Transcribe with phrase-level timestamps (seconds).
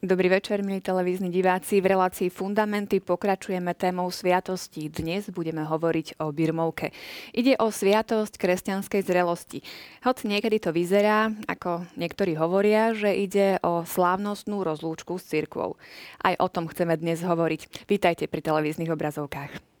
[0.00, 1.76] Dobrý večer, milí televízni diváci.
[1.84, 4.88] V relácii Fundamenty pokračujeme témou sviatosti.
[4.88, 6.96] Dnes budeme hovoriť o Birmovke.
[7.36, 9.60] Ide o sviatosť kresťanskej zrelosti.
[10.00, 15.76] Hoď niekedy to vyzerá, ako niektorí hovoria, že ide o slávnostnú rozlúčku s cirkvou.
[16.24, 17.84] Aj o tom chceme dnes hovoriť.
[17.84, 19.79] Vítajte pri televíznych obrazovkách.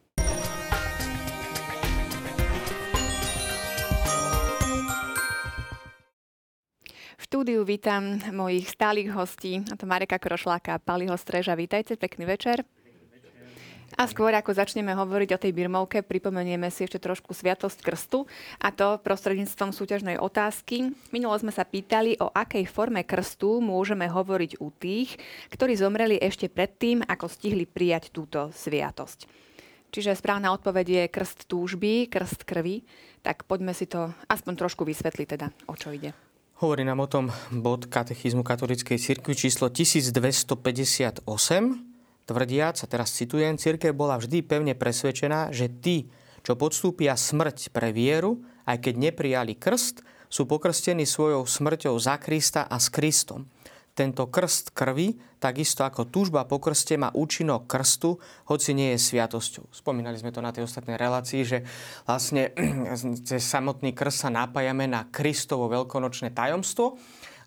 [7.20, 11.52] Štúdiu vítam mojich stálych hostí, a to Mareka Krošláka a Paliho Streža.
[11.52, 12.64] Vítajte, pekný večer.
[13.98, 18.24] A skôr ako začneme hovoriť o tej birmovke, pripomenieme si ešte trošku Sviatosť krstu
[18.56, 20.94] a to prostredníctvom súťažnej otázky.
[21.12, 25.18] Minulo sme sa pýtali, o akej forme krstu môžeme hovoriť u tých,
[25.52, 29.26] ktorí zomreli ešte predtým, ako stihli prijať túto sviatosť.
[29.90, 32.86] Čiže správna odpoveď je krst túžby, krst krvi.
[33.26, 36.14] Tak poďme si to aspoň trošku vysvetliť teda, o čo ide.
[36.60, 41.24] Hovorí nám o tom bod katechizmu katolíckej cirkvi číslo 1258,
[42.28, 46.12] tvrdiac, a teraz citujem, cirkev bola vždy pevne presvedčená, že tí,
[46.44, 52.68] čo podstúpia smrť pre vieru, aj keď neprijali krst, sú pokrstení svojou smrťou za Krista
[52.68, 53.48] a s Kristom
[53.94, 58.16] tento krst krvi, takisto ako túžba po krste má účinok krstu,
[58.48, 59.68] hoci nie je sviatosťou.
[59.72, 61.58] Spomínali sme to na tej ostatnej relácii, že
[62.06, 62.54] vlastne
[63.28, 66.96] cez samotný krst sa napájame na Kristovo veľkonočné tajomstvo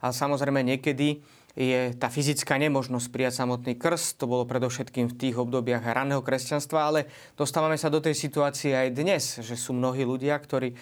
[0.03, 4.17] a samozrejme niekedy je tá fyzická nemožnosť prijať samotný krst.
[4.17, 7.05] To bolo predovšetkým v tých obdobiach raného kresťanstva, ale
[7.37, 10.73] dostávame sa do tej situácie aj dnes, že sú mnohí ľudia, ktorí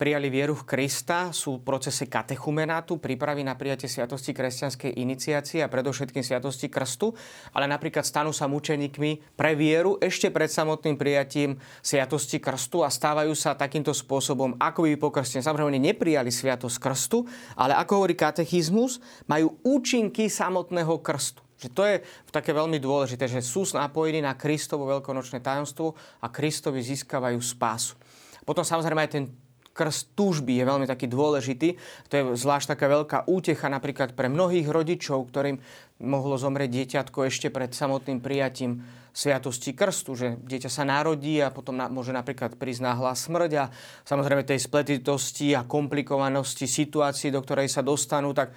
[0.00, 5.68] prijali vieru v Krista, sú v procese katechumenátu, prípravy na prijatie sviatosti kresťanskej iniciácie a
[5.68, 7.12] predovšetkým sviatosti krstu,
[7.52, 13.36] ale napríklad stanú sa mučeníkmi pre vieru ešte pred samotným prijatím sviatosti krstu a stávajú
[13.36, 15.44] sa takýmto spôsobom ako by pokrstení.
[15.44, 17.28] Samozrejme, neprijali sviatosť krstu,
[17.60, 21.44] ale ako hovorí katechizmus, majú účinky samotného krstu.
[21.60, 21.96] Že to je
[22.32, 25.92] také veľmi dôležité, že sú napojení na Kristovo veľkonočné tajomstvo
[26.24, 28.00] a Kristovi získavajú spásu.
[28.48, 29.24] Potom samozrejme aj ten
[29.72, 31.78] krst túžby je veľmi taký dôležitý.
[32.10, 35.62] To je zvlášť taká veľká útecha napríklad pre mnohých rodičov, ktorým
[36.00, 41.74] mohlo zomrieť dieťatko ešte pred samotným prijatím sviatosti krstu, že dieťa sa narodí a potom
[41.74, 43.64] na, môže napríklad prísť náhla smrť a
[44.06, 48.54] samozrejme tej spletitosti a komplikovanosti situácií, do ktorej sa dostanú, tak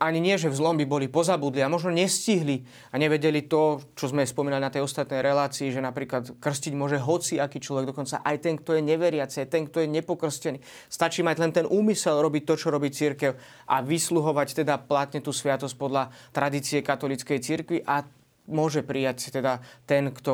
[0.00, 4.08] ani nie, že v zlom by boli pozabudli a možno nestihli a nevedeli to, čo
[4.08, 8.36] sme spomínali na tej ostatnej relácii, že napríklad krstiť môže hoci aký človek, dokonca aj
[8.40, 10.58] ten, kto je neveriaci, aj ten, kto je nepokrstený.
[10.88, 13.36] Stačí mať len ten úmysel robiť to, čo robí církev
[13.68, 18.08] a vysluhovať teda platne tú sviatosť podľa tradície katolíckej církvy a
[18.48, 20.32] môže prijať teda ten, kto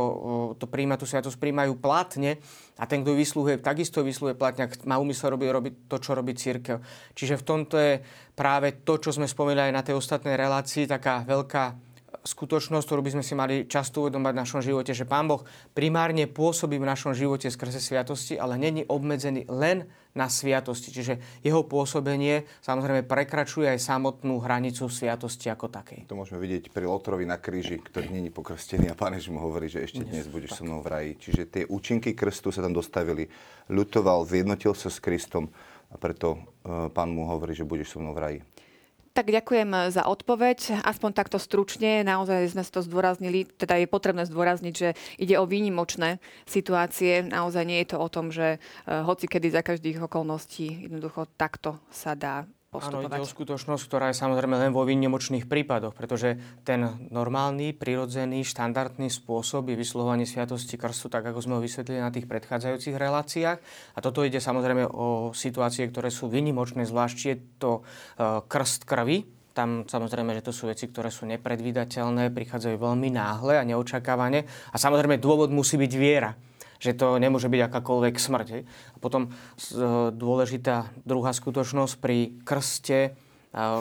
[0.57, 2.39] to príjma, tú sviatosť príjmajú platne
[2.79, 6.33] a ten, kto vyslúhuje, takisto vyslúhuje platne, ak má úmysel robiť, robiť to, čo robí
[6.33, 6.81] církev.
[7.13, 8.01] Čiže v tomto je
[8.33, 11.84] práve to, čo sme spomínali na tej ostatnej relácii, taká veľká
[12.25, 15.45] skutočnosť, ktorú by sme si mali často uvedomať v našom živote, že Pán Boh
[15.77, 19.85] primárne pôsobí v našom živote skrze sviatosti, ale není obmedzený len
[20.17, 20.89] na sviatosti.
[20.89, 26.09] Čiže jeho pôsobenie samozrejme prekračuje aj samotnú hranicu sviatosti ako takej.
[26.09, 29.69] To môžeme vidieť pri Lotrovi na kríži, ktorý není pokrstený a Pán Ježiš mu hovorí,
[29.69, 31.11] že ešte dnes budeš so mnou v raji.
[31.21, 33.29] Čiže tie účinky krstu sa tam dostavili.
[33.69, 35.53] Ľutoval, zjednotil sa s Kristom
[35.93, 38.39] a preto e, Pán mu hovorí, že budeš so mnou v raji.
[39.15, 40.83] Tak ďakujem za odpoveď.
[40.83, 46.19] Aspoň takto stručne, naozaj sme to zdôraznili, teda je potrebné zdôrazniť, že ide o výnimočné
[46.51, 47.23] situácie.
[47.23, 48.59] Naozaj nie je to o tom, že eh,
[49.07, 52.43] hoci kedy za každých okolností jednoducho takto sa dá
[52.75, 53.07] postupovať.
[53.07, 56.35] Áno, ide o skutočnosť, ktorá je samozrejme len vo výnimočných prípadoch, pretože
[56.67, 56.83] ten
[57.15, 62.27] normálny, prirodzený, štandardný spôsob je vyslovovanie sviatosti krstu, tak ako sme ho vysvetlili na tých
[62.27, 63.59] predchádzajúcich reláciách.
[63.95, 67.83] A toto ide samozrejme o situácie, ktoré sú výnimočné, zvlášť je to e,
[68.51, 69.23] krst krvi,
[69.55, 74.43] tam samozrejme, že to sú veci, ktoré sú nepredvídateľné, prichádzajú veľmi náhle a neočakávane.
[74.75, 76.35] A samozrejme dôvod musí byť viera
[76.79, 78.47] že to nemôže byť akákoľvek smrť.
[78.51, 78.63] Hej.
[78.67, 79.31] A potom e,
[80.15, 83.11] dôležitá druhá skutočnosť pri krste, e,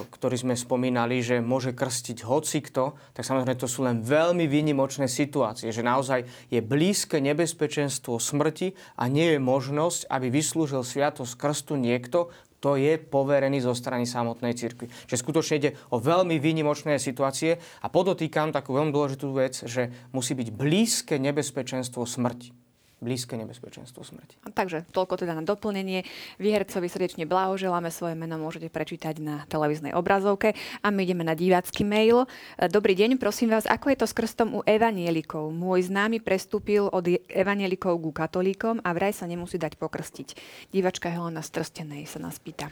[0.08, 5.70] ktorý sme spomínali, že môže krstiť hocikto, tak samozrejme to sú len veľmi výnimočné situácie,
[5.72, 12.32] že naozaj je blízke nebezpečenstvo smrti a nie je možnosť, aby vyslúžil sviatosť krstu niekto,
[12.64, 14.88] to je poverený zo strany samotnej cirkvi.
[14.88, 20.32] Čiže skutočne ide o veľmi výnimočné situácie a podotýkam takú veľmi dôležitú vec, že musí
[20.32, 22.63] byť blízke nebezpečenstvo smrti
[23.04, 24.40] blízke nebezpečenstvo smrti.
[24.56, 26.08] Takže toľko teda na doplnenie.
[26.40, 31.84] Výhercovi srdečne blahoželáme, svoje meno môžete prečítať na televíznej obrazovke a my ideme na divácky
[31.84, 32.26] mail.
[32.58, 35.52] Dobrý deň, prosím vás, ako je to s krstom u evanielikov?
[35.52, 40.28] Môj známy prestúpil od evanielikov ku katolíkom a vraj sa nemusí dať pokrstiť.
[40.72, 42.72] Divačka Helena Strstenej sa nás pýta.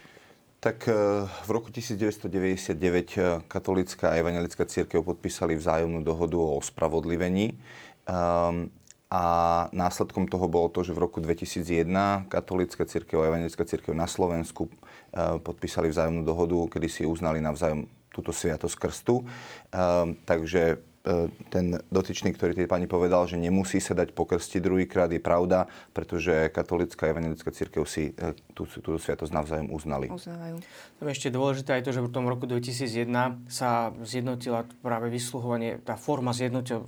[0.62, 0.94] Tak e,
[1.26, 7.58] v roku 1999 e, katolická a evangelická církev podpísali vzájomnú dohodu o ospravodlivení.
[9.12, 9.24] A
[9.76, 14.72] následkom toho bolo to, že v roku 2001 katolícka církev a evangelická církev na Slovensku
[14.72, 19.28] uh, podpísali vzájomnú dohodu, kedy si uznali navzájom túto sviatosť krstu.
[19.76, 20.91] Um, takže E,
[21.50, 25.66] ten dotyčný, ktorý tej pani povedal, že nemusí sa dať pokrstiť druhýkrát, je pravda,
[25.98, 30.14] pretože katolická a evangelická církev si e, tú, túto sviatosť navzájom uznali.
[30.14, 30.62] Uznávajú.
[31.02, 33.10] Tam ešte dôležité aj to, že v tom roku 2001
[33.50, 36.86] sa zjednotila práve vysluhovanie, tá forma zjednotila,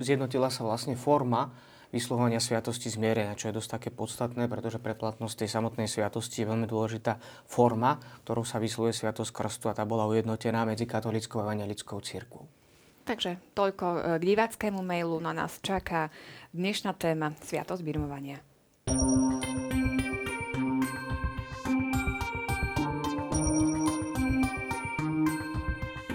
[0.00, 1.52] zjednotila sa vlastne forma
[1.92, 6.48] vysluhovania sviatosti zmierenia, čo je dosť také podstatné, pretože pre platnosť tej samotnej sviatosti je
[6.48, 11.52] veľmi dôležitá forma, ktorou sa vysluhuje sviatosť krstu a tá bola ujednotená medzi katolickou a
[11.52, 12.61] evangelickou církvou.
[13.02, 15.18] Takže toľko e, k diváckému mailu.
[15.18, 16.14] Na nás čaká
[16.54, 18.38] dnešná téma Sviatosť birmovania.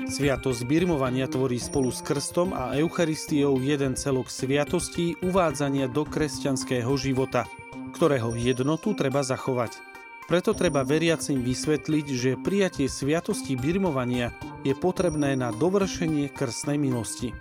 [0.07, 7.45] Sviatosť birmovania tvorí spolu s krstom a Eucharistiou jeden celok sviatostí uvádzania do kresťanského života,
[7.94, 9.87] ktorého jednotu treba zachovať.
[10.27, 14.35] Preto treba veriacim vysvetliť, že prijatie sviatosti birmovania
[14.68, 17.31] je potrebné na dovršenie krstnej milosti.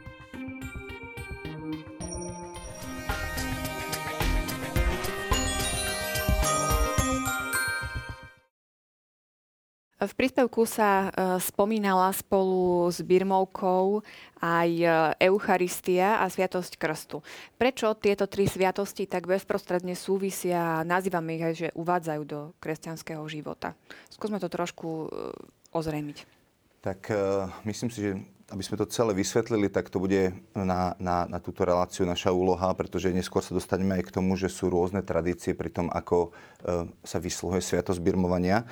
[10.07, 14.07] V príspevku sa e, spomínala spolu s Birmovkou
[14.39, 14.87] aj e,
[15.27, 17.27] Eucharistia a Sviatosť Krstu.
[17.59, 23.27] Prečo tieto tri sviatosti tak bezprostredne súvisia a nazývame ich aj, že uvádzajú do kresťanského
[23.27, 23.75] života?
[24.07, 25.35] Skúsme to trošku e,
[25.75, 26.19] ozrejmiť.
[26.87, 27.11] Tak
[27.67, 28.11] myslím si, že
[28.47, 32.71] aby sme to celé vysvetlili, tak to bude na, na, na túto reláciu naša úloha,
[32.79, 36.31] pretože neskôr sa dostaneme aj k tomu, že sú rôzne tradície pri tom, ako
[37.03, 38.63] sa vysluhuje sviatosť birmovania.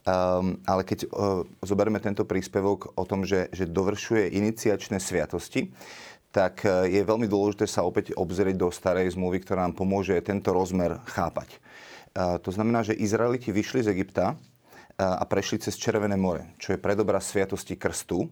[0.00, 5.68] Um, ale keď uh, zoberieme tento príspevok o tom, že, že dovršuje iniciačné sviatosti,
[6.32, 10.56] tak uh, je veľmi dôležité sa opäť obzrieť do starej zmluvy, ktorá nám pomôže tento
[10.56, 11.60] rozmer chápať.
[12.16, 14.40] Uh, to znamená, že Izraeliti vyšli z Egypta
[15.00, 18.28] a prešli cez Červené more, čo je predobraz sviatosti krstu,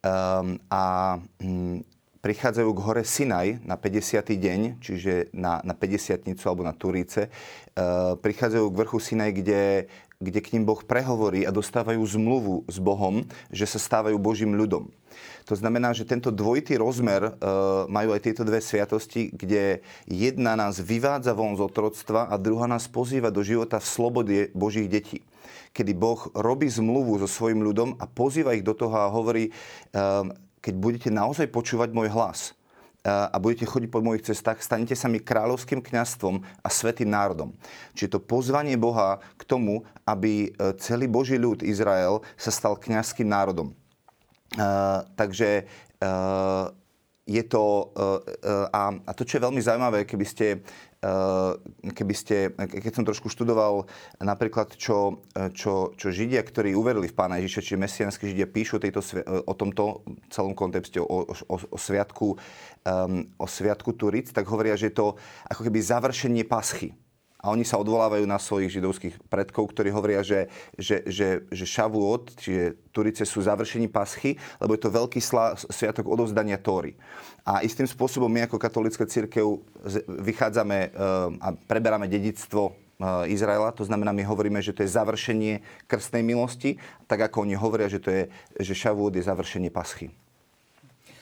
[0.00, 1.84] Um, a um,
[2.20, 4.20] prichádzajú k hore Sinaj na 50.
[4.36, 7.32] deň, čiže na, na 50 alebo na Turíce.
[7.72, 9.88] Uh, prichádzajú k vrchu Sinaj, kde,
[10.20, 14.92] kde k ním Boh prehovorí a dostávajú zmluvu s Bohom, že sa stávajú Božím ľudom.
[15.48, 17.32] To znamená, že tento dvojitý rozmer uh,
[17.88, 22.86] majú aj tieto dve sviatosti, kde jedna nás vyvádza von z otroctva a druhá nás
[22.86, 25.24] pozýva do života v slobode Božích detí
[25.70, 29.54] kedy Boh robí zmluvu so svojim ľudom a pozýva ich do toho a hovorí,
[29.94, 32.52] ehm, keď budete naozaj počúvať môj hlas
[33.02, 37.56] eh, a budete chodiť po mojich cestách, stanete sa mi kráľovským kňastvom a svetým národom.
[37.96, 43.28] Čiže to pozvanie Boha k tomu, aby eh, celý Boží ľud Izrael sa stal kňazským
[43.28, 43.72] národom.
[44.50, 45.62] Uh, takže
[47.22, 47.94] je to,
[48.74, 50.66] a, to, čo je veľmi zaujímavé, keby ste
[51.80, 53.88] keby ste, keď som trošku študoval
[54.20, 55.24] napríklad, čo,
[55.56, 59.00] čo, čo Židia, ktorí uverili v Pána Ježiša, čiže mesianskí Židia, píšu tejto,
[59.48, 64.92] o tomto celom kontexte, o, o, o sviatku, um, o sviatku Turic, tak hovoria, že
[64.92, 65.16] je to
[65.48, 66.92] ako keby završenie paschy.
[67.40, 72.36] A oni sa odvolávajú na svojich židovských predkov, ktorí hovoria, že, že, že, že Šavuot,
[72.36, 77.00] čiže Turice sú završení paschy, lebo je to veľký slá, sviatok odovzdania Tóry.
[77.48, 79.64] A istým spôsobom my ako katolická církev
[80.06, 80.90] vychádzame eh,
[81.40, 86.76] a preberáme dedictvo eh, Izraela, to znamená, my hovoríme, že to je završenie krstnej milosti,
[87.08, 88.22] tak ako oni hovoria, že, to je,
[88.60, 90.12] že Šavuot je završenie paschy.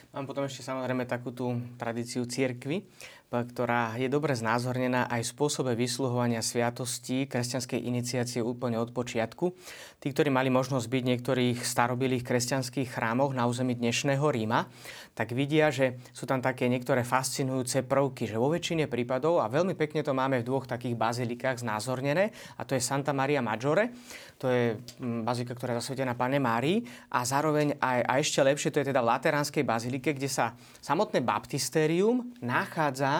[0.09, 2.81] Mám potom ešte samozrejme takú tú tradíciu církvy,
[3.29, 9.53] ktorá je dobre znázornená aj v spôsobe vysluhovania sviatostí kresťanskej iniciácie úplne od počiatku.
[10.01, 14.65] Tí, ktorí mali možnosť byť v niektorých starobilých kresťanských chrámoch na území dnešného Ríma,
[15.13, 19.77] tak vidia, že sú tam také niektoré fascinujúce prvky, že vo väčšine prípadov, a veľmi
[19.77, 23.93] pekne to máme v dvoch takých bazilikách znázornené, a to je Santa Maria Maggiore,
[24.39, 26.79] to je mm, bazilika, ktorá je zasvetená Pane Márii,
[27.11, 31.19] a zároveň aj, a ešte lepšie, to je teda v Lateránskej bazilike, kde sa samotné
[31.19, 33.18] baptistérium nachádza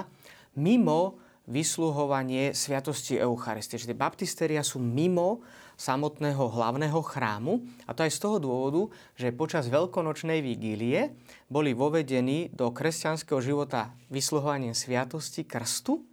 [0.60, 1.16] mimo
[1.50, 3.82] vysluhovanie sviatosti Eucharistie.
[3.82, 5.42] Čiže baptistéria sú mimo
[5.80, 11.16] samotného hlavného chrámu a to aj z toho dôvodu, že počas veľkonočnej vigílie
[11.48, 16.04] boli vovedení do kresťanského života vysluhovaním sviatosti krstu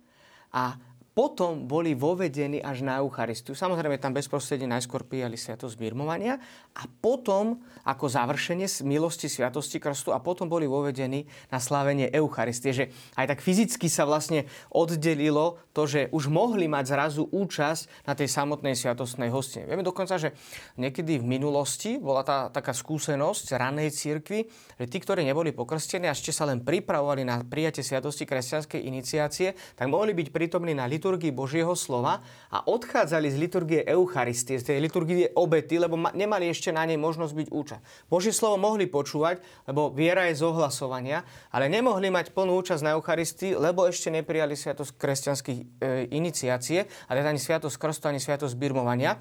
[0.54, 0.78] a
[1.16, 3.56] potom boli vovedení až na Eucharistiu.
[3.56, 6.36] Samozrejme, tam bezprostredne najskôr prijali sviatosť birmovania
[6.76, 12.76] a potom, ako završenie milosti sviatosti krstu, a potom boli vovedení na slávenie Eucharistie.
[12.76, 12.84] Že
[13.16, 18.28] aj tak fyzicky sa vlastne oddelilo to, že už mohli mať zrazu účasť na tej
[18.28, 19.64] samotnej sviatostnej hostine.
[19.64, 20.36] Vieme dokonca, že
[20.76, 26.12] niekedy v minulosti bola tá taká skúsenosť ranej cirkvi, že tí, ktorí neboli pokrstení a
[26.12, 31.05] ešte sa len pripravovali na prijatie sviatosti kresťanskej iniciácie, tak mohli byť prítomní na liturgii
[31.06, 32.18] liturgii Božieho slova
[32.50, 37.46] a odchádzali z liturgie Eucharistie, z tej liturgie obety, lebo nemali ešte na nej možnosť
[37.46, 37.82] byť účasť.
[38.10, 39.38] Božie slovo mohli počúvať,
[39.70, 41.22] lebo viera je z ohlasovania,
[41.54, 45.64] ale nemohli mať plnú účasť na Eucharistii, lebo ešte neprijali sviatosť kresťanských e,
[46.10, 49.14] iniciácie, ale ani sviatosť krstu, ani sviatosť birmovania.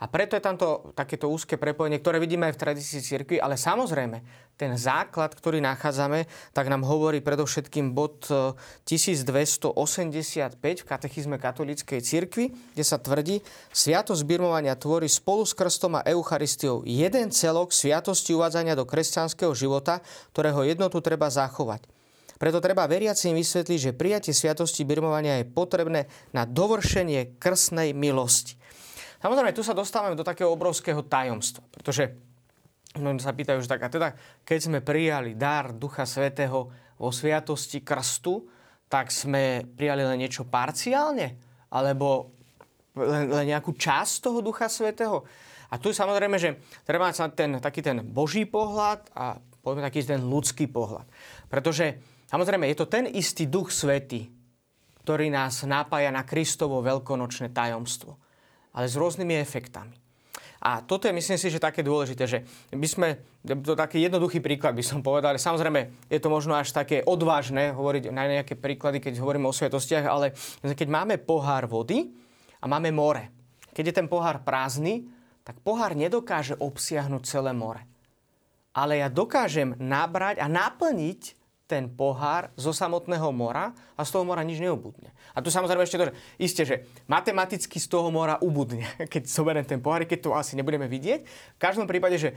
[0.00, 4.48] A preto je tamto takéto úzke prepojenie, ktoré vidíme aj v tradícii cirkvi, ale samozrejme,
[4.56, 6.24] ten základ, ktorý nachádzame,
[6.56, 8.24] tak nám hovorí predovšetkým bod
[8.88, 16.00] 1285 e, v katechizme katolíckej cirkvi, kde sa tvrdí, sviatosť birmovania tvorí spolu s krstom
[16.00, 20.00] a Eucharistiou jeden celok sviatosti uvádzania do kresťanského života,
[20.32, 21.84] ktorého jednotu treba zachovať.
[22.40, 28.56] Preto treba veriacim vysvetliť, že prijatie sviatosti birmovania je potrebné na dovršenie krsnej milosti.
[29.20, 32.16] Samozrejme, tu sa dostávame do takého obrovského tajomstva, pretože
[32.96, 34.08] mnohí sa pýtajú, že tak, a teda,
[34.48, 38.48] keď sme prijali dar Ducha Svetého vo sviatosti krstu,
[38.88, 41.36] tak sme prijali len niečo parciálne?
[41.70, 42.34] Alebo
[42.96, 45.22] len, len nejakú časť toho Ducha Svetého?
[45.70, 50.18] A tu samozrejme, že treba mať ten, taký ten Boží pohľad a povedzme taký ten
[50.24, 51.06] ľudský pohľad.
[51.46, 54.32] Pretože samozrejme je to ten istý Duch Svetý,
[55.06, 58.19] ktorý nás napája na Kristovo veľkonočné tajomstvo
[58.74, 59.96] ale s rôznymi efektami.
[60.60, 63.08] A toto je, myslím si, že také dôležité, že by sme,
[63.64, 67.72] to taký jednoduchý príklad by som povedal, ale samozrejme je to možno až také odvážne
[67.72, 72.12] hovoriť na nejaké príklady, keď hovoríme o sviatostiach, ale keď máme pohár vody
[72.60, 73.32] a máme more,
[73.72, 75.08] keď je ten pohár prázdny,
[75.40, 77.80] tak pohár nedokáže obsiahnuť celé more.
[78.76, 84.44] Ale ja dokážem nabrať a naplniť ten pohár zo samotného mora a z toho mora
[84.44, 85.14] nič neubudne.
[85.40, 86.76] A tu samozrejme ešte to, že isté, že
[87.08, 91.20] matematicky z toho mora ubudne, keď zoberiem ten pohár, keď to asi nebudeme vidieť.
[91.56, 92.36] V každom prípade, že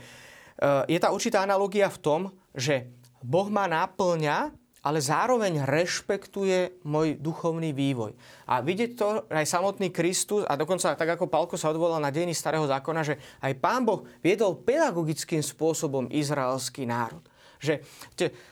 [0.88, 2.20] je tá určitá analogia v tom,
[2.56, 2.88] že
[3.20, 8.16] Boh ma náplňa, ale zároveň rešpektuje môj duchovný vývoj.
[8.48, 12.32] A vidieť to aj samotný Kristus, a dokonca tak ako Palko sa odvolal na dejiny
[12.32, 17.24] starého zákona, že aj Pán Boh viedol pedagogickým spôsobom izraelský národ.
[17.60, 17.80] Že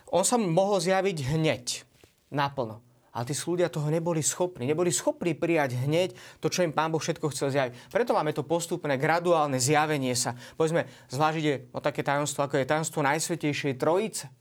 [0.09, 1.85] on sa mohol zjaviť hneď,
[2.33, 2.92] naplno.
[3.13, 4.65] Ale tí ľudia toho neboli schopní.
[4.65, 7.93] Neboli schopní prijať hneď to, čo im Pán Boh všetko chcel zjaviť.
[7.93, 10.33] Preto máme to postupné, graduálne zjavenie sa.
[10.57, 14.33] Povedzme, zvlášť ide o také tajomstvo, ako je tajomstvo Najsvetejšej Trojice.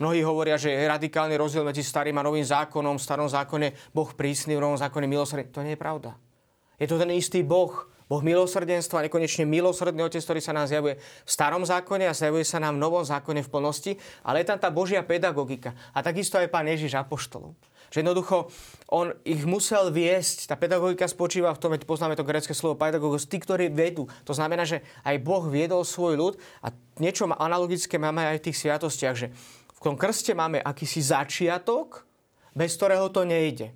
[0.00, 2.96] Mnohí hovoria, že je radikálny rozdiel medzi starým a novým zákonom.
[2.98, 5.52] V starom zákone Boh prísny, v novom zákone milosrdný.
[5.52, 6.16] To nie je pravda.
[6.80, 7.70] Je to ten istý Boh,
[8.04, 12.60] Boh milosrdenstva, nekonečne milosrdný Otec, ktorý sa nám zjavuje v starom zákone a zjavuje sa
[12.60, 13.92] nám v novom zákone v plnosti,
[14.26, 15.72] ale je tam tá Božia pedagogika.
[15.94, 17.56] A takisto aj Pán Ježiš apoštolov.
[17.94, 18.50] Že jednoducho
[18.90, 20.50] on ich musel viesť.
[20.50, 24.10] Tá pedagogika spočíva v tom, veď poznáme to grecké slovo pedagogos, tí, ktorí vedú.
[24.26, 28.66] To znamená, že aj Boh viedol svoj ľud a niečo analogické máme aj v tých
[28.66, 29.30] sviatostiach, že
[29.70, 32.02] v tom krste máme akýsi začiatok,
[32.50, 33.70] bez ktorého to nejde.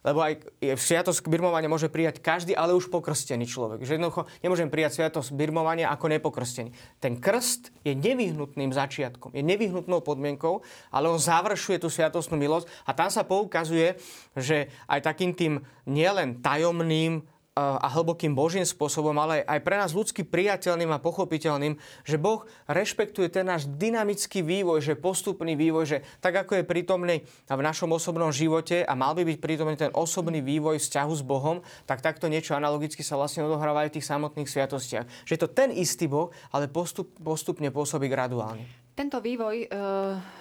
[0.00, 0.40] Lebo aj
[0.80, 3.84] sviatosť birmovania môže prijať každý, ale už pokrstený človek.
[3.84, 6.72] Že jednoducho nemôžem prijať sviatosť birmovania ako nepokrstený.
[6.96, 12.96] Ten krst je nevyhnutným začiatkom, je nevyhnutnou podmienkou, ale on završuje tú sviatostnú milosť a
[12.96, 14.00] tam sa poukazuje,
[14.32, 17.20] že aj takým tým nielen tajomným
[17.58, 21.76] a hlbokým božím spôsobom, ale aj pre nás ľudsky priateľným a pochopiteľným,
[22.06, 27.16] že Boh rešpektuje ten náš dynamický vývoj, že postupný vývoj, že tak ako je prítomný
[27.50, 31.60] v našom osobnom živote a mal by byť prítomný ten osobný vývoj vzťahu s Bohom,
[31.84, 35.26] tak takto niečo analogicky sa vlastne odohráva aj v tých samotných sviatostiach.
[35.26, 38.64] Že je to ten istý Boh, ale postup, postupne pôsobí graduálne.
[38.94, 39.68] Tento vývoj e,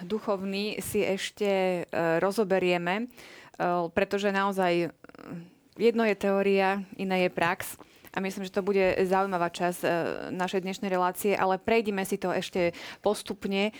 [0.04, 1.82] duchovný si ešte e,
[2.20, 3.06] rozoberieme, e,
[3.94, 4.92] pretože naozaj
[5.80, 7.80] jedno je teória, iné je prax
[8.14, 9.90] a myslím, že to bude zaujímavá časť e,
[10.34, 12.74] našej dnešnej relácie, ale prejdime si to ešte
[13.06, 13.70] postupne.
[13.70, 13.72] E,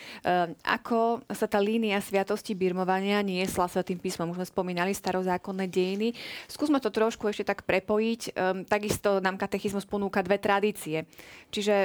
[0.64, 4.30] ako sa tá línia sviatosti birmovania niesla tým písmom?
[4.34, 6.14] Už sme spomínali starozákonné dejiny.
[6.46, 8.22] Skúsme to trošku ešte tak prepojiť.
[8.30, 11.10] E, takisto nám katechizmus ponúka dve tradície.
[11.50, 11.76] Čiže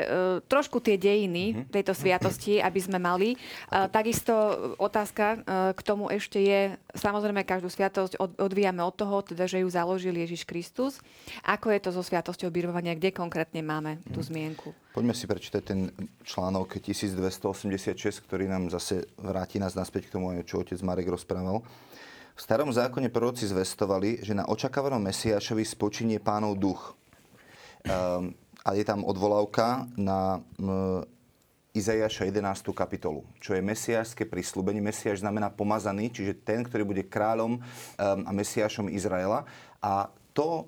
[0.44, 1.60] trošku tie dejiny mhm.
[1.72, 3.32] tejto sviatosti, aby sme mali.
[3.72, 4.32] Takisto
[4.76, 5.40] otázka
[5.72, 10.44] k tomu ešte je, samozrejme každú sviatosť odvíjame od toho, teda, že ju založil Ježiš
[10.44, 11.00] Kristus.
[11.46, 14.26] Ako je to so sviatosťou časťou birmovania, kde konkrétne máme tú mhm.
[14.26, 14.74] zmienku?
[14.90, 15.94] Poďme si prečítať ten
[16.26, 17.94] článok 1286,
[18.26, 21.62] ktorý nám zase vráti nás naspäť k tomu, čo otec Marek rozprával.
[22.34, 26.98] V starom zákone proroci zvestovali, že na očakávanom Mesiášovi spočinie pánov duch.
[27.86, 28.34] Um,
[28.66, 31.06] a je tam odvolávka na um,
[31.70, 32.74] Izajaša 11.
[32.74, 34.82] kapitolu, čo je mesiášske prislúbenie.
[34.82, 37.62] Mesiáš znamená pomazaný, čiže ten, ktorý bude kráľom um,
[38.26, 39.46] a mesiášom Izraela.
[39.78, 40.66] A to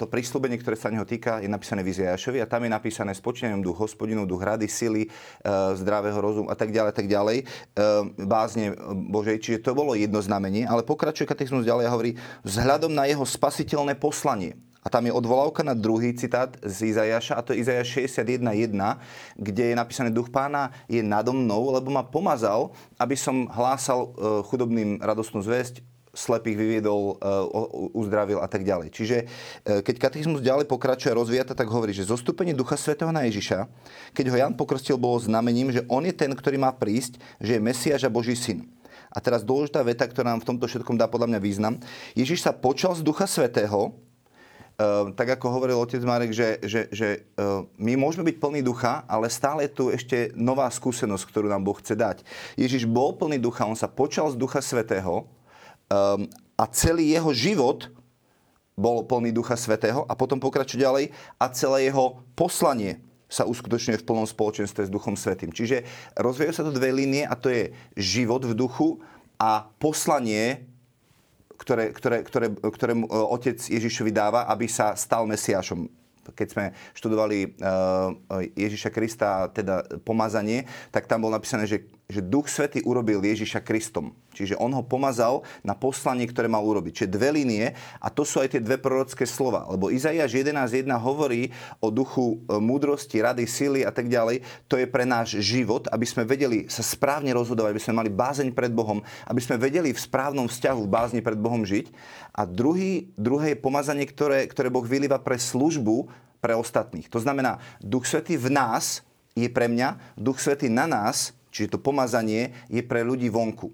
[0.00, 3.60] to prísľubenie, ktoré sa neho týka, je napísané v Izajašovi a tam je napísané spočínaním
[3.60, 5.12] duch hospodinov, duch rady, sily, eh,
[5.76, 7.46] zdravého rozumu a tak ďalej, tak ďalej, eh,
[8.24, 8.72] bázne
[9.12, 9.36] Božej.
[9.36, 12.12] Čiže to bolo jedno znamenie, ale pokračuje katechizmus ďalej a hovorí,
[12.48, 14.56] vzhľadom na jeho spasiteľné poslanie.
[14.80, 19.02] A tam je odvolávka na druhý citát z Izajaša, a to je Izajaš 61.1,
[19.34, 24.14] kde je napísané, duch pána je nado mnou, lebo ma pomazal, aby som hlásal
[24.46, 25.82] chudobným radostnú zväzť,
[26.16, 27.28] slepých vyviedol, e,
[27.92, 28.88] uzdravil a tak ďalej.
[28.90, 29.24] Čiže e,
[29.84, 33.68] keď katechizmus ďalej pokračuje a rozvíja tak hovorí, že zostúpenie Ducha Svetého na Ježiša,
[34.16, 37.60] keď ho Jan pokrstil, bolo znamením, že on je ten, ktorý má prísť, že je
[37.60, 38.64] Mesiáš a Boží syn.
[39.12, 41.74] A teraz dôležitá veta, ktorá nám v tomto všetkom dá podľa mňa význam.
[42.16, 43.92] Ježiš sa počal z Ducha Svetého,
[44.76, 47.24] Uh, tak ako hovoril otec Marek, že, že, že
[47.80, 51.80] my môžeme byť plní ducha, ale stále je tu ešte nová skúsenosť, ktorú nám Boh
[51.80, 52.20] chce dať.
[52.60, 55.24] Ježiš bol plný ducha, on sa počal z Ducha Svetého,
[55.90, 56.26] um,
[56.56, 57.92] a celý jeho život
[58.76, 61.04] bol plný Ducha Svetého a potom pokračuje ďalej
[61.40, 65.50] a celé jeho poslanie sa uskutočňuje v plnom spoločenstve s Duchom Svetým.
[65.50, 65.82] Čiže
[66.14, 69.02] rozvíjajú sa tu dve línie a to je život v duchu
[69.40, 70.62] a poslanie,
[71.58, 75.90] ktoré, ktoré, ktoré, ktoré e, otec Ježišovi dáva, aby sa stal Mesiášom
[76.34, 76.64] keď sme
[76.96, 77.50] študovali eh,
[78.56, 84.14] Ježiša Krista, teda pomazanie, tak tam bolo napísané, že, že Duch Svety urobil Ježiša Kristom.
[84.30, 87.02] Čiže on ho pomazal na poslanie, ktoré mal urobiť.
[87.02, 89.66] Čiže dve línie a to sú aj tie dve prorocké slova.
[89.66, 91.50] Lebo Izaiáš 11.1 hovorí
[91.82, 94.46] o duchu eh, múdrosti, rady, sily a tak ďalej.
[94.70, 98.54] To je pre náš život, aby sme vedeli sa správne rozhodovať, aby sme mali bázeň
[98.54, 101.90] pred Bohom, aby sme vedeli v správnom vzťahu v bázni pred Bohom žiť.
[102.38, 106.06] A druhý, druhé je pomazanie, ktoré, ktoré Boh vylíva pre službu
[106.38, 107.10] pre ostatných.
[107.10, 109.02] To znamená, Duch Svetý v nás
[109.36, 113.72] je pre mňa, Duch Svetý na nás, čiže to pomazanie, je pre ľudí vonku.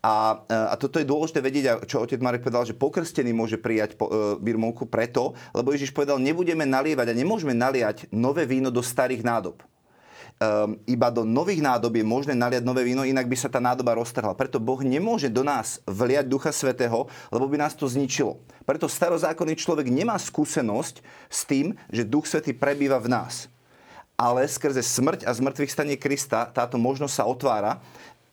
[0.00, 4.08] A, a toto je dôležité vedieť, čo otec Marek povedal, že pokrstený môže prijať po,
[4.08, 9.22] e, birmovku preto, lebo Ježiš povedal, nebudeme nalievať a nemôžeme naliať nové víno do starých
[9.22, 9.62] nádob
[10.38, 13.98] um, iba do nových nádob je možné naliať nové víno, inak by sa tá nádoba
[13.98, 14.38] roztrhla.
[14.38, 18.38] Preto Boh nemôže do nás vliať Ducha Svetého, lebo by nás to zničilo.
[18.62, 23.50] Preto starozákonný človek nemá skúsenosť s tým, že Duch Svetý prebýva v nás.
[24.18, 27.78] Ale skrze smrť a zmrtvých stanie Krista táto možnosť sa otvára,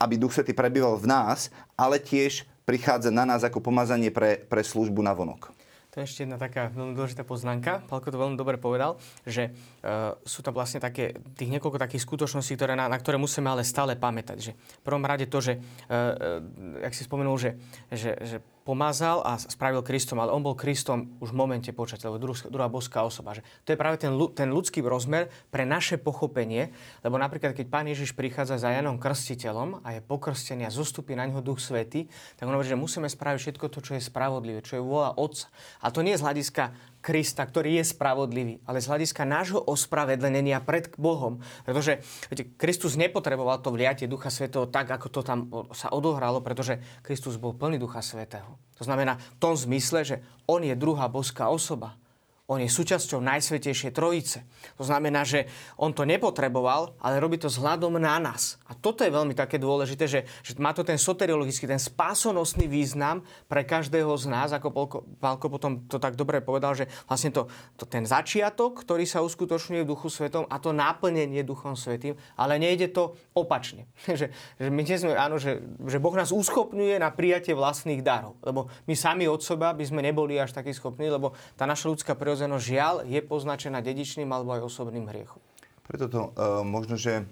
[0.02, 4.66] aby Duch Svetý prebýval v nás, ale tiež prichádza na nás ako pomazanie pre, pre
[4.66, 5.54] službu na vonok.
[5.96, 7.80] To je ešte jedna taká veľmi dôležitá poznámka.
[7.88, 12.60] Palko to veľmi dobre povedal, že uh, sú tam vlastne také, tých niekoľko takých skutočností,
[12.60, 14.38] ktoré, na, na ktoré musíme ale stále pamätať.
[14.44, 17.56] Že v prvom rade to, že, uh, uh, jak si spomenul, že,
[17.96, 22.18] že, že pomazal a spravil Kristom, ale on bol Kristom už v momente počať, lebo
[22.50, 23.38] druhá, boská osoba.
[23.38, 26.74] Že to je práve ten, ten ľudský rozmer pre naše pochopenie,
[27.06, 31.30] lebo napríklad, keď Pán Ježiš prichádza za Janom Krstiteľom a je pokrstený a zostupí na
[31.30, 32.10] ňo Duch Svety,
[32.42, 35.46] tak on hovorí, že musíme spraviť všetko to, čo je spravodlivé, čo je vôľa Otca.
[35.86, 36.74] A to nie je z hľadiska
[37.06, 41.38] Krista, ktorý je spravodlivý, ale z hľadiska nášho ospravedlnenia pred Bohom.
[41.62, 42.02] Pretože
[42.34, 47.38] viete, Kristus nepotreboval to vliatie Ducha Svetého tak, ako to tam sa odohralo, pretože Kristus
[47.38, 48.58] bol plný Ducha Svetého.
[48.82, 51.94] To znamená v tom zmysle, že on je druhá boská osoba.
[52.46, 54.46] On je súčasťou Najsvetejšej Trojice.
[54.78, 55.50] To znamená, že
[55.82, 58.62] on to nepotreboval, ale robí to vzhľadom na nás.
[58.70, 63.26] A toto je veľmi také dôležité, že, že má to ten soteriologický, ten spásonosný význam
[63.50, 64.70] pre každého z nás, ako
[65.18, 67.50] Pálko potom to tak dobre povedal, že vlastne to,
[67.82, 72.62] to ten začiatok, ktorý sa uskutočňuje v Duchu Svetom a to náplnenie Duchom Svetým, ale
[72.62, 73.90] nejde to opačne.
[74.20, 74.30] že,
[74.62, 78.38] že my sme, áno, že, že Boh nás uschopňuje na prijatie vlastných darov.
[78.46, 82.14] Lebo my sami od seba by sme neboli až takí schopní, lebo tá naša ľudská
[82.36, 85.40] prirodzenosť žiaľ je poznačená dedičným alebo aj osobným hriechom.
[85.88, 87.24] Preto to uh, možno, že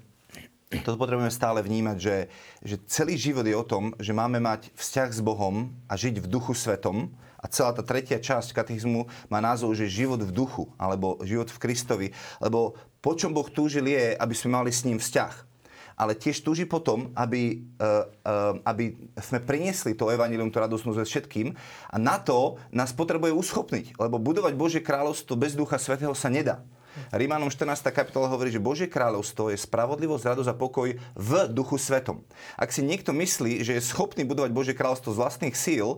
[0.88, 2.18] toto potrebujeme stále vnímať, že,
[2.64, 6.32] že celý život je o tom, že máme mať vzťah s Bohom a žiť v
[6.32, 7.12] duchu svetom.
[7.44, 11.60] A celá tá tretia časť katechizmu má názov, že život v duchu, alebo život v
[11.60, 12.08] Kristovi.
[12.40, 15.53] Lebo po čom Boh túžil je, aby sme mali s ním vzťah
[15.98, 21.10] ale tiež túži potom, aby, uh, uh, aby sme priniesli to evanilium, to radosnú zväz
[21.10, 21.54] všetkým
[21.90, 26.62] a na to nás potrebuje uschopniť, lebo budovať Božie kráľovstvo bez Ducha Svetého sa nedá.
[27.10, 27.90] Rímanom 14.
[27.90, 32.22] kapitola hovorí, že Božie kráľovstvo je spravodlivosť, radosť a pokoj v duchu svetom.
[32.54, 35.98] Ak si niekto myslí, že je schopný budovať Božie kráľovstvo z vlastných síl,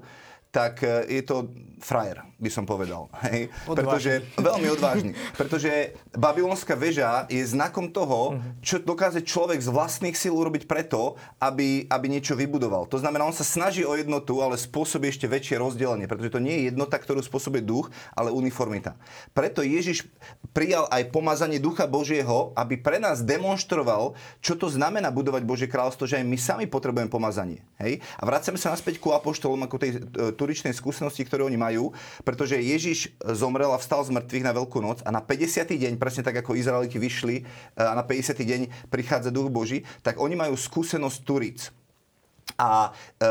[0.56, 1.52] tak e, je to
[1.84, 3.12] frajer, by som povedal.
[3.28, 3.52] Hej?
[3.68, 5.12] Pretože, veľmi odvážny.
[5.36, 11.86] Pretože babylonská väža je znakom toho, čo dokáže človek z vlastných síl urobiť preto, aby,
[11.86, 12.88] aby niečo vybudoval.
[12.90, 16.64] To znamená, on sa snaží o jednotu, ale spôsobí ešte väčšie rozdelenie, pretože to nie
[16.64, 18.98] je jednota, ktorú spôsobuje duch, ale uniformita.
[19.36, 20.08] Preto Ježiš
[20.56, 26.08] prijal aj pomazanie ducha Božieho, aby pre nás demonstroval, čo to znamená budovať Božie kráľovstvo,
[26.08, 27.62] že aj my sami potrebujeme pomazanie.
[27.78, 28.02] Hej?
[28.18, 31.90] A vracame sa naspäť ku apoštolom, ako tej e, turičnej skúsenosti, ktoré oni majú,
[32.22, 35.74] pretože Ježiš zomrel a vstal z mŕtvych na Veľkú noc a na 50.
[35.74, 37.44] deň, presne tak ako Izraeliti vyšli e,
[37.82, 38.38] a na 50.
[38.38, 38.62] deň
[38.94, 41.74] prichádza duch Boží, tak oni majú skúsenosť Turic
[42.56, 43.30] a, e,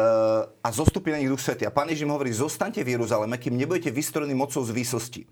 [0.60, 1.64] a zostupí na nich Duch Svety.
[1.64, 5.22] A Pán Ježiš im hovorí, zostaňte v Jeruzaleme, kým nebudete vystrojení mocou z výsosti.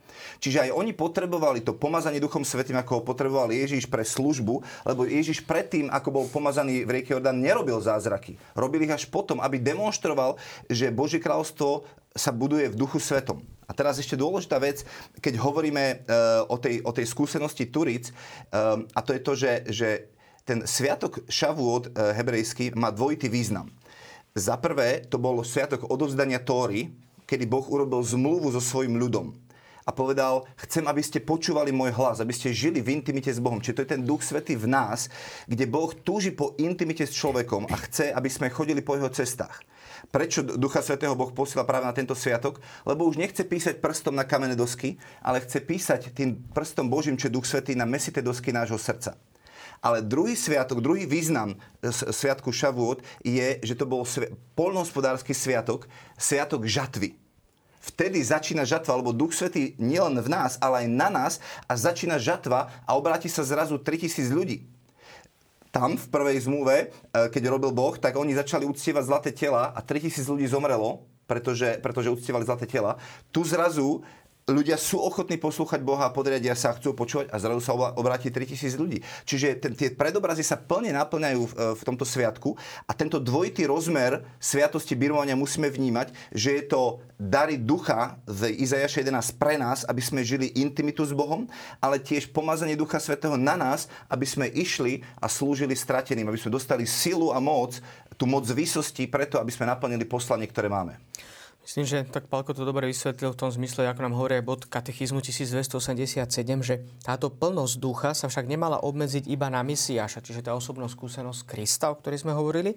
[0.40, 5.04] Čiže aj oni potrebovali to pomazanie Duchom Svetým, ako ho potreboval Ježiš pre službu, lebo
[5.04, 8.40] Ježiš predtým, ako bol pomazaný v rieke Jordán, nerobil zázraky.
[8.56, 13.40] Robil ich až potom, aby demonstroval, že Božie kráľovstvo sa buduje v Duchu Svetom.
[13.68, 14.84] A teraz ešte dôležitá vec,
[15.24, 19.52] keď hovoríme uh, o, tej, o tej skúsenosti Turic, uh, a to je to, že,
[19.72, 19.88] že
[20.44, 23.72] ten sviatok uh, hebrejský má dvojitý význam.
[24.32, 26.88] Za prvé, to bol sviatok odovzdania Tóry,
[27.28, 29.36] kedy Boh urobil zmluvu so svojim ľudom
[29.82, 33.58] a povedal, chcem, aby ste počúvali môj hlas, aby ste žili v intimite s Bohom.
[33.58, 35.10] Čiže to je ten Duch Svetý v nás,
[35.50, 39.62] kde Boh túži po intimite s človekom a chce, aby sme chodili po jeho cestách.
[40.10, 42.62] Prečo Ducha Svetého Boh posiela práve na tento sviatok?
[42.86, 47.26] Lebo už nechce písať prstom na kamenné dosky, ale chce písať tým prstom Božím, čo
[47.26, 49.18] je Duch Svetý, na mesité dosky nášho srdca.
[49.82, 54.06] Ale druhý sviatok, druhý význam sviatku Šavút je, že to bol
[54.54, 57.18] polnohospodársky sviatok, sviatok žatvy.
[57.82, 61.32] Vtedy začína žatva, lebo Duch Svetý nielen v nás, ale aj na nás
[61.66, 64.70] a začína žatva a obráti sa zrazu 3000 ľudí.
[65.74, 66.86] Tam v prvej zmluve, e,
[67.26, 72.12] keď robil Boh, tak oni začali uctievať zlaté tela a 3000 ľudí zomrelo, pretože, pretože
[72.12, 73.02] uctievali zlaté tela.
[73.34, 74.06] Tu zrazu
[74.50, 78.98] ľudia sú ochotní poslúchať Boha podriadia sa, chcú počúvať a zrazu sa obráti 3000 ľudí.
[79.22, 83.70] Čiže ten, tie predobrazy sa plne naplňajú v, e, v tomto sviatku a tento dvojitý
[83.70, 89.86] rozmer sviatosti birmovania musíme vnímať, že je to dary ducha z Izajaša 11 pre nás,
[89.86, 91.46] aby sme žili intimitu s Bohom,
[91.78, 96.50] ale tiež pomazanie ducha svetého na nás, aby sme išli a slúžili strateným, aby sme
[96.50, 97.78] dostali silu a moc,
[98.18, 100.98] tú moc výsosti preto, aby sme naplnili poslanie, ktoré máme.
[101.62, 105.22] Myslím, že tak Palko to dobre vysvetlil v tom zmysle, ako nám hovorí bod katechizmu
[105.22, 106.26] 1287,
[106.58, 111.46] že táto plnosť ducha sa však nemala obmedziť iba na Mesiáša, čiže tá osobná skúsenosť
[111.46, 112.74] Krista, o ktorej sme hovorili,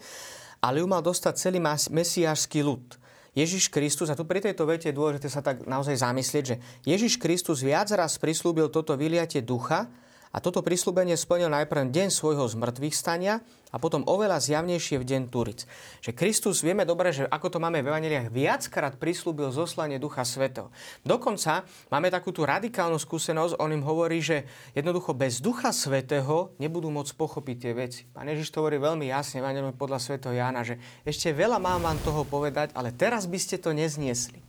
[0.61, 1.57] ale ju mal dostať celý
[1.89, 3.01] mesiášsky ľud.
[3.33, 7.17] Ježiš Kristus, a tu pri tejto vete je dôležité sa tak naozaj zamyslieť, že Ježiš
[7.17, 9.89] Kristus viac raz prislúbil toto vyliatie ducha,
[10.35, 13.39] a toto prislúbenie splnil najprv deň svojho zmrtvých stania
[13.71, 15.63] a potom oveľa zjavnejšie v deň Turic.
[16.03, 20.75] Že Kristus, vieme dobre, že ako to máme v Evangeliách, viackrát prislúbil zoslanie Ducha Svetého.
[21.07, 24.43] Dokonca máme takú tú radikálnu skúsenosť, on im hovorí, že
[24.75, 28.01] jednoducho bez Ducha Svetého nebudú môcť pochopiť tie veci.
[28.11, 30.75] Pán Ježiš to hovorí veľmi jasne, Evangelium podľa Svetého Jána, že
[31.07, 34.43] ešte veľa mám vám toho povedať, ale teraz by ste to nezniesli.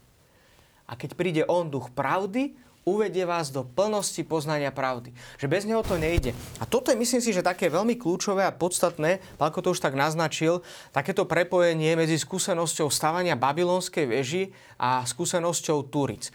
[0.87, 5.11] A keď príde on, duch pravdy, uvedie vás do plnosti poznania pravdy.
[5.35, 6.31] Že bez neho to nejde.
[6.57, 9.99] A toto je, myslím si, že také veľmi kľúčové a podstatné, Pálko to už tak
[9.99, 10.63] naznačil,
[10.95, 16.31] takéto prepojenie medzi skúsenosťou stavania babylonskej veži a skúsenosťou Turic.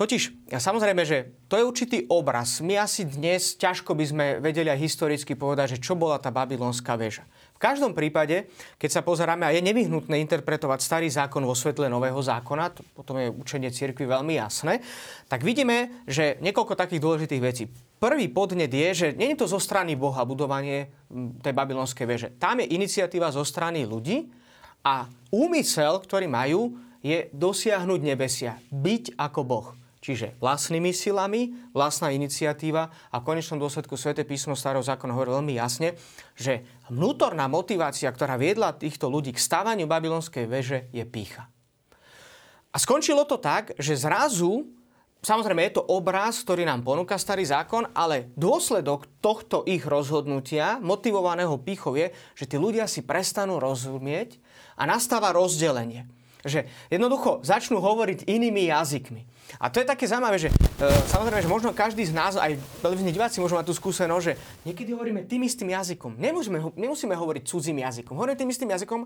[0.00, 2.64] Totiž, samozrejme, že to je určitý obraz.
[2.64, 6.96] My asi dnes ťažko by sme vedeli aj historicky povedať, že čo bola tá babylonská
[6.96, 7.28] väža.
[7.60, 8.48] Každom prípade,
[8.80, 13.20] keď sa pozeráme, a je nevyhnutné interpretovať starý zákon vo svetle nového zákona, to potom
[13.20, 14.80] je učenie cirkvi veľmi jasné,
[15.28, 17.68] tak vidíme, že niekoľko takých dôležitých vecí.
[18.00, 20.88] Prvý podnet je, že nie je to zo strany Boha budovanie
[21.44, 22.28] tej babylonskej veže.
[22.40, 24.24] Tam je iniciatíva zo strany ľudí
[24.80, 29.68] a úmysel, ktorý majú, je dosiahnuť nebesia, byť ako Boh.
[30.00, 35.60] Čiže vlastnými silami, vlastná iniciatíva a v konečnom dôsledku Svete písmo starého zákona hovorí veľmi
[35.60, 35.92] jasne,
[36.32, 41.52] že vnútorná motivácia, ktorá viedla týchto ľudí k stávaniu babylonskej veže, je pícha.
[42.72, 44.72] A skončilo to tak, že zrazu,
[45.20, 51.60] samozrejme je to obraz, ktorý nám ponúka starý zákon, ale dôsledok tohto ich rozhodnutia, motivovaného
[51.60, 52.08] pýchov je,
[52.40, 54.40] že tí ľudia si prestanú rozumieť
[54.80, 56.08] a nastáva rozdelenie.
[56.40, 59.22] Že jednoducho začnú hovoriť inými jazykmi.
[59.58, 60.54] A to je také zaujímavé, že e,
[61.10, 64.94] samozrejme, že možno každý z nás, aj televízni diváci môžu mať tú skúsenosť, že niekedy
[64.94, 66.16] hovoríme tým istým jazykom.
[66.16, 68.14] Nemusíme, nemusíme hovoriť cudzím jazykom.
[68.14, 69.04] Hovoríme tým istým jazykom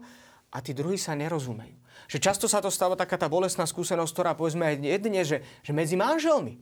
[0.54, 1.74] a tí druhí sa nerozumejú.
[2.06, 5.72] Že často sa to stáva taká tá bolestná skúsenosť, ktorá povedzme aj jedne, že, že
[5.72, 6.60] medzi manželmi.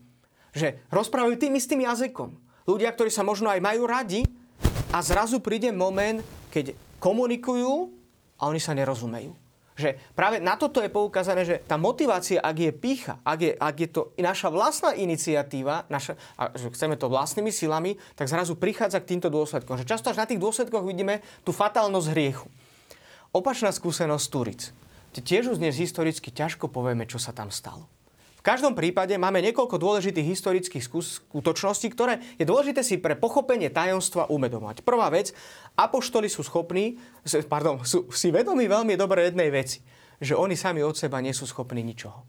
[0.57, 2.33] Že rozprávajú tým istým jazykom.
[2.65, 4.23] Ľudia, ktorí sa možno aj majú radi
[4.95, 6.23] a zrazu príde moment,
[6.55, 7.91] keď komunikujú
[8.39, 9.42] a oni sa nerozumejú.
[9.73, 13.77] Že práve na toto je poukázané, že tá motivácia, ak je pícha, ak je, ak
[13.81, 19.01] je to naša vlastná iniciatíva, naša, a že chceme to vlastnými silami, tak zrazu prichádza
[19.01, 19.81] k týmto dôsledkom.
[19.81, 22.49] Že často až na tých dôsledkoch vidíme tú fatálnosť hriechu.
[23.33, 24.63] Opačná skúsenosť Turic.
[25.13, 27.89] Tiež už dnes historicky ťažko povieme, čo sa tam stalo.
[28.43, 34.27] V každom prípade máme niekoľko dôležitých historických skutočností, ktoré je dôležité si pre pochopenie tajomstva
[34.27, 34.83] umedomať.
[34.83, 35.31] Prvá vec,
[35.77, 36.99] apoštoli sú schopní,
[37.49, 39.81] pardon, sú si vedomí veľmi dobre jednej veci,
[40.23, 42.23] že oni sami od seba nie sú schopní ničoho.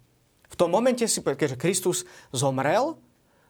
[0.53, 1.97] V tom momente si, keďže Kristus
[2.29, 2.93] zomrel,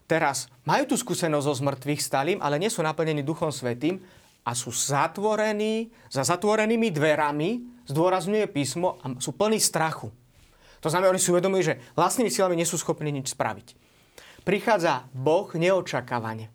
[0.07, 3.99] teraz majú tú skúsenosť so zmrtvých stalým, ale nie sú naplnení Duchom Svetým
[4.47, 10.11] a sú zatvorení, za zatvorenými dverami, zdôrazňuje písmo a sú plní strachu.
[10.79, 13.75] To znamená, oni si uvedomujú, že vlastnými silami nie sú schopní nič spraviť.
[14.43, 16.51] Prichádza Boh neočakávane.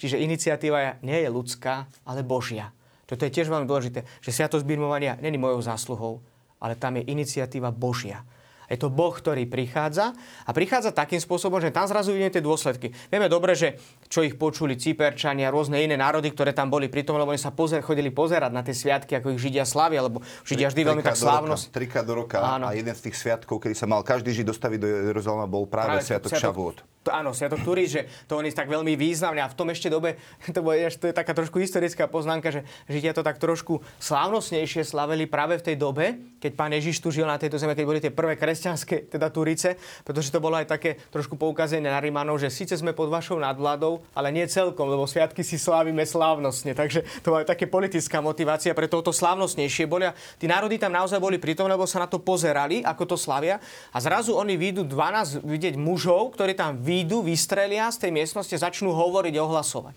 [0.00, 2.72] Čiže iniciatíva nie je ľudská, ale Božia.
[3.04, 6.24] Toto je tiež veľmi dôležité, že sviatosť birmovania není mojou zásluhou,
[6.56, 8.24] ale tam je iniciatíva Božia.
[8.70, 10.14] Je to Boh, ktorý prichádza
[10.46, 12.94] a prichádza takým spôsobom, že tam zrazu vidíme tie dôsledky.
[13.10, 13.76] Vieme dobre, že
[14.10, 17.54] čo ich počuli Cyperčania, rôzne iné národy, ktoré tam boli pri tom, lebo oni sa
[17.54, 21.14] pozer, chodili pozerať na tie sviatky, ako ich Židia slavia, lebo Židia vždy veľmi tak
[21.14, 21.70] slávnosť.
[21.70, 22.66] Trikrát do roka Áno.
[22.66, 25.94] a jeden z tých sviatkov, kedy sa mal každý Žid dostaviť do Jeruzalema, bol práve,
[25.94, 29.48] práve sviatok, sviatok Šavút to, áno, Sviatok Turí, že to oni tak veľmi významne a
[29.48, 30.20] v tom ešte dobe,
[30.54, 32.60] to, bolo, to je taká trošku historická poznámka, že
[32.92, 37.24] Židia to tak trošku slávnostnejšie slavili práve v tej dobe, keď pán Ježiš tu žil
[37.24, 41.00] na tejto zeme, keď boli tie prvé kresťanské teda Turice, pretože to bolo aj také
[41.08, 45.40] trošku poukazenie na Rímanov, že síce sme pod vašou nadvládou, ale nie celkom, lebo sviatky
[45.40, 46.76] si slávime slávnostne.
[46.76, 50.08] Takže to bola také politická motivácia, preto to slávnostnejšie boli.
[50.08, 53.60] A tí národy tam naozaj boli pritom, lebo sa na to pozerali, ako to slavia.
[53.90, 58.94] A zrazu oni výjdu 12 vidieť mužov, ktorí tam výjdu, vystrelia z tej miestnosti, začnú
[58.94, 59.94] hovoriť, ohlasovať.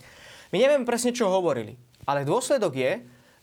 [0.54, 1.74] My nevieme presne, čo hovorili,
[2.06, 2.92] ale dôsledok je,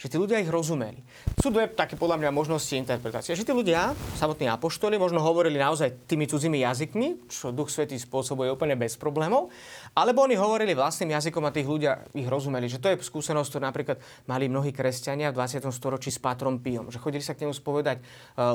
[0.00, 1.04] že tí ľudia ich rozumeli.
[1.36, 3.36] Sú dve také podľa mňa možnosti interpretácie.
[3.36, 8.48] Že tí ľudia, samotní apoštoli, možno hovorili naozaj tými cudzími jazykmi, čo Duch Svetý spôsobuje
[8.48, 9.52] úplne bez problémov,
[9.92, 12.64] alebo oni hovorili vlastným jazykom a tých ľudia ich rozumeli.
[12.72, 15.68] Že to je skúsenosť, ktorú napríklad mali mnohí kresťania v 20.
[15.68, 16.88] storočí s Pátrom Pijom.
[16.88, 18.04] Že chodili sa k nemu spovedať e,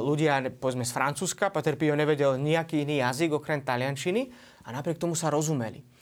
[0.01, 4.33] ľudia, povedzme z Francúzska, Pater Pio nevedel nejaký iný jazyk okrem taliančiny
[4.65, 5.94] a napriek tomu sa rozumeli.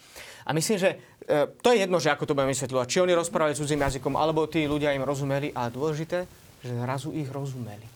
[0.43, 0.89] A myslím, že
[1.23, 2.87] e, to je jedno, že ako to budeme vysvetľovať.
[2.87, 6.27] Či oni rozprávali cudzím jazykom, alebo tí ľudia im rozumeli, ale dôležité,
[6.63, 7.87] že zrazu ich rozumeli.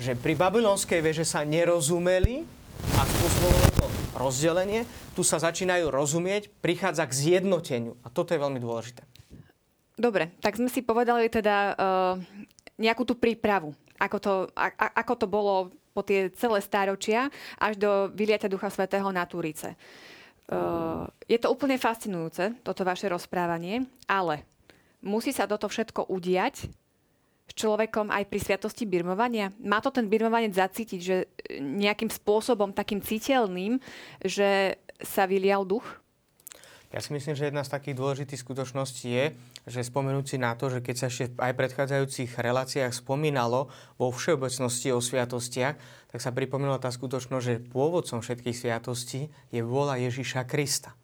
[0.00, 2.42] Že pri babylonskej veže sa nerozumeli
[2.96, 4.80] a spôsobovalo to rozdelenie.
[5.12, 7.94] Tu sa začínajú rozumieť, prichádza k zjednoteniu.
[8.02, 9.04] A toto je veľmi dôležité.
[9.94, 12.18] Dobre, tak sme si povedali teda uh,
[12.82, 17.90] nejakú tú prípravu, ako to, a, ako to bolo po tie celé stáročia až do
[18.10, 19.78] vyliatia Ducha Svetého na Túrice.
[19.78, 20.13] Uh,
[21.24, 24.44] je to úplne fascinujúce, toto vaše rozprávanie, ale
[25.00, 26.68] musí sa toto všetko udiať
[27.44, 29.52] s človekom aj pri sviatosti birmovania?
[29.60, 31.16] Má to ten birmovanec zacítiť, že
[31.60, 33.80] nejakým spôsobom takým citeľným,
[34.20, 35.84] že sa vylial duch?
[36.94, 39.24] Ja si myslím, že jedna z takých dôležitých skutočností je,
[39.66, 43.66] že spomenúci na to, že keď sa ešte aj v predchádzajúcich reláciách spomínalo
[43.98, 45.74] vo všeobecnosti o sviatostiach,
[46.14, 50.94] tak sa pripomínala tá skutočnosť, že pôvodcom všetkých sviatostí je vôľa Ježíša Krista.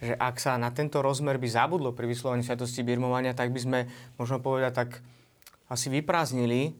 [0.00, 3.80] Že ak sa na tento rozmer by zabudlo pri vyslovení sviatosti birmovania, tak by sme,
[4.16, 4.90] možno povedať, tak
[5.68, 6.72] asi vyprázdnili e,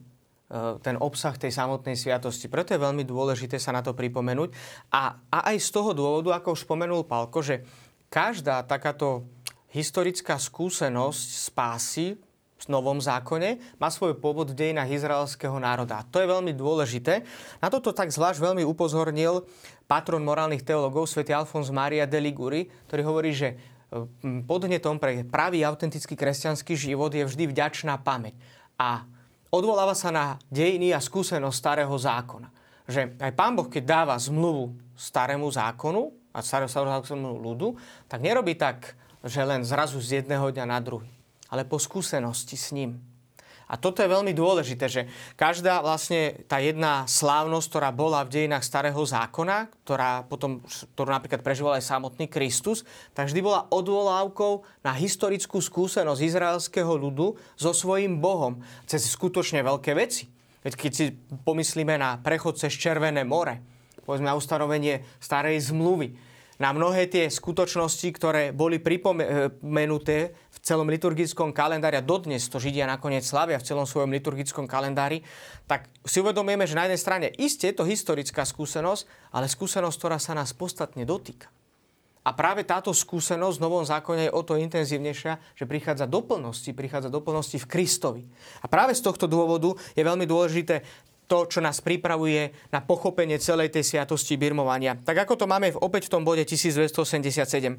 [0.81, 2.49] ten obsah tej samotnej sviatosti.
[2.49, 4.49] Preto je veľmi dôležité sa na to pripomenúť.
[4.89, 7.61] A, a aj z toho dôvodu, ako už spomenul Palko, že
[8.09, 9.29] každá takáto
[9.69, 12.17] historická skúsenosť spásy
[12.59, 16.03] v Novom zákone má svoj pôvod v dejinách izraelského národa.
[16.11, 17.23] To je veľmi dôležité.
[17.63, 19.47] Na toto tak zvlášť veľmi upozornil
[19.87, 23.55] patron morálnych teológov, svätý Alfons Maria de Liguri, ktorý hovorí, že
[24.43, 28.35] podnetom pre pravý autentický kresťanský život je vždy vďačná pamäť.
[28.75, 29.07] A
[29.49, 32.49] odvoláva sa na dejiny a skúsenosť starého zákona.
[32.89, 38.93] Že aj pán Boh, keď dáva zmluvu starému zákonu, a starozákonnému ľudu, tak nerobí tak,
[39.25, 41.09] že len zrazu z jedného dňa na druhý,
[41.51, 43.01] ale po skúsenosti s ním.
[43.69, 45.05] A toto je veľmi dôležité, že
[45.37, 50.65] každá vlastne tá jedna slávnosť, ktorá bola v dejinách starého zákona, ktorá potom,
[50.97, 52.81] ktorú napríklad prežíval aj samotný Kristus,
[53.13, 58.57] tak vždy bola odvolávkou na historickú skúsenosť izraelského ľudu so svojím Bohom
[58.89, 60.25] cez skutočne veľké veci.
[60.65, 61.05] Veď keď si
[61.45, 63.61] pomyslíme na prechod cez Červené more,
[64.09, 66.17] povedzme na ustanovenie starej zmluvy,
[66.57, 72.89] na mnohé tie skutočnosti, ktoré boli pripomenuté v celom liturgickom kalendári a dodnes to Židia
[72.89, 75.21] nakoniec slavia v celom svojom liturgickom kalendári,
[75.69, 80.17] tak si uvedomujeme, že na jednej strane isté je to historická skúsenosť, ale skúsenosť, ktorá
[80.17, 81.47] sa nás podstatne dotýka.
[82.27, 86.75] A práve táto skúsenosť v Novom zákone je o to intenzívnejšia, že prichádza do plnosti,
[86.75, 88.23] prichádza do plnosti v Kristovi.
[88.59, 90.83] A práve z tohto dôvodu je veľmi dôležité
[91.29, 94.97] to, čo nás pripravuje na pochopenie celej tej sviatosti birmovania.
[94.97, 97.77] Tak ako to máme opäť v tom bode 1287.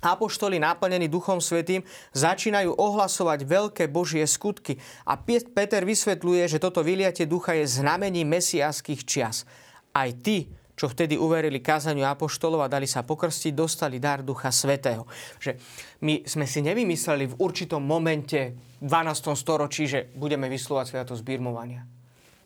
[0.00, 1.84] Apoštoli naplnení Duchom Svetým
[2.16, 9.04] začínajú ohlasovať veľké Božie skutky a Peter vysvetľuje, že toto vyliatie ducha je znamením mesiáských
[9.04, 9.44] čias.
[9.92, 15.04] Aj ty, čo vtedy uverili kázaniu apoštolov a dali sa pokrstiť, dostali dar Ducha Svetého.
[15.36, 15.60] Že
[16.00, 19.36] my sme si nevymysleli v určitom momente v 12.
[19.36, 21.84] storočí, že budeme vyslovať sviatosť birmovania.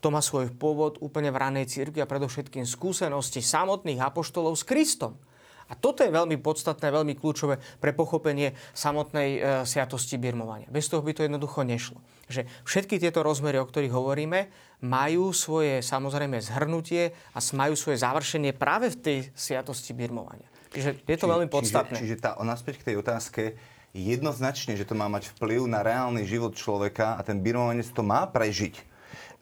[0.05, 5.17] To má svoj pôvod úplne v ranej cirkvi a predovšetkým skúsenosti samotných apoštolov s Kristom.
[5.65, 10.69] A toto je veľmi podstatné, veľmi kľúčové pre pochopenie samotnej e, sviatosti birmovania.
[10.69, 12.05] Bez toho by to jednoducho nešlo.
[12.29, 14.53] Že všetky tieto rozmery, o ktorých hovoríme,
[14.85, 20.53] majú svoje samozrejme zhrnutie a majú svoje završenie práve v tej sviatosti birmovania.
[20.69, 21.97] Čiže je to čiže, veľmi podstatné.
[21.97, 23.43] Čiže, čiže tá, naspäť k tej otázke,
[23.97, 28.29] jednoznačne, že to má mať vplyv na reálny život človeka a ten birmovanec to má
[28.29, 28.93] prežiť.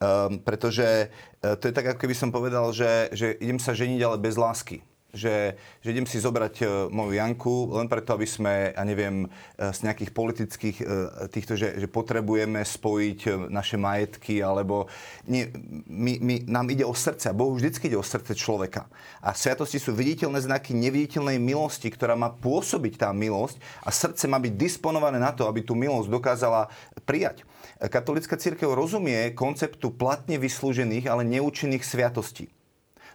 [0.02, 1.14] Um, pretože
[1.46, 4.34] uh, to je tak, ako keby som povedal, že, že idem sa ženiť, ale bez
[4.34, 4.82] lásky
[5.12, 9.68] že, že idem si zobrať uh, moju Janku len preto, aby sme, ja neviem, uh,
[9.68, 10.88] z nejakých politických uh,
[11.28, 14.88] týchto, že, že potrebujeme spojiť naše majetky, alebo
[15.28, 15.52] nie,
[15.84, 17.28] my, my, nám ide o srdce.
[17.28, 18.88] A Bohu vždycky ide o srdce človeka.
[19.20, 24.40] A sviatosti sú viditeľné znaky neviditeľnej milosti, ktorá má pôsobiť tá milosť a srdce má
[24.40, 26.72] byť disponované na to, aby tú milosť dokázala
[27.04, 27.44] prijať.
[27.82, 32.48] Katolická církev rozumie konceptu platne vyslúžených, ale neúčinných sviatostí.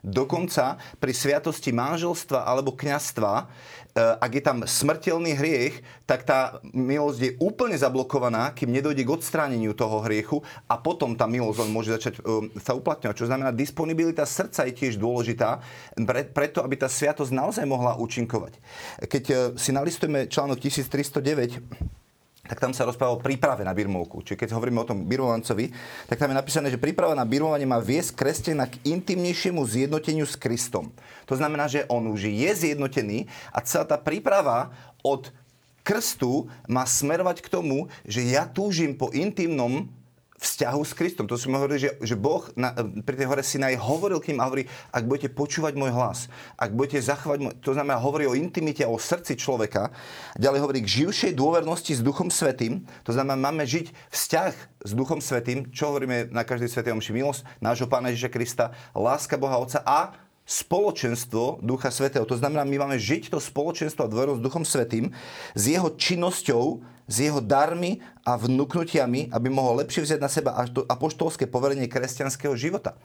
[0.07, 3.45] Dokonca pri sviatosti manželstva alebo kňastva, e,
[3.99, 9.75] ak je tam smrteľný hriech, tak tá milosť je úplne zablokovaná, kým nedojde k odstráneniu
[9.75, 10.39] toho hriechu
[10.71, 13.19] a potom tá milosť len môže začať e, sa uplatňovať.
[13.19, 15.59] Čo znamená, disponibilita srdca je tiež dôležitá
[16.07, 18.55] pre, preto, aby tá sviatosť naozaj mohla účinkovať.
[19.11, 21.96] Keď e, si nalistujeme článok 1309,
[22.47, 24.23] tak tam sa rozpráva o príprave na birmovku.
[24.23, 25.75] Čiže keď hovoríme o tom birmovancovi,
[26.07, 30.39] tak tam je napísané, že príprava na birmovanie má viesť kresťana k intimnejšiemu zjednoteniu s
[30.39, 30.89] Kristom.
[31.27, 34.71] To znamená, že on už je zjednotený a celá tá príprava
[35.03, 35.27] od
[35.87, 39.87] krstu má smerovať k tomu, že ja túžim po intimnom
[40.37, 41.25] vzťahu s Kristom.
[41.25, 44.47] To sme hovorili, že, že Boh na, pri tej hore Sinaj hovoril k ním a
[44.47, 46.29] hovorí, ak budete počúvať môj hlas,
[46.61, 49.89] ak budete zachovať môj, to znamená, hovorí o intimite, o srdci človeka.
[50.37, 52.85] Ďalej hovorí k živšej dôvernosti s Duchom Svetým.
[53.09, 54.53] To znamená, máme žiť vzťah
[54.85, 55.73] s Duchom Svetým.
[55.73, 57.11] Čo hovoríme na každej svetej omši?
[57.17, 60.13] Milosť nášho Pána Ježiša Krista, láska Boha Otca a
[60.47, 62.23] spoločenstvo Ducha Svetého.
[62.23, 65.11] To znamená, my máme žiť to spoločenstvo a dôvernosť s Duchom Svetým
[65.51, 70.51] s jeho činnosťou s jeho darmi a vnúknutiami, aby mohol lepšie vziať na seba
[70.91, 72.99] apoštolské poverenie kresťanského života.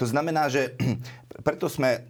[0.00, 0.72] To znamená, že
[1.46, 2.08] preto sme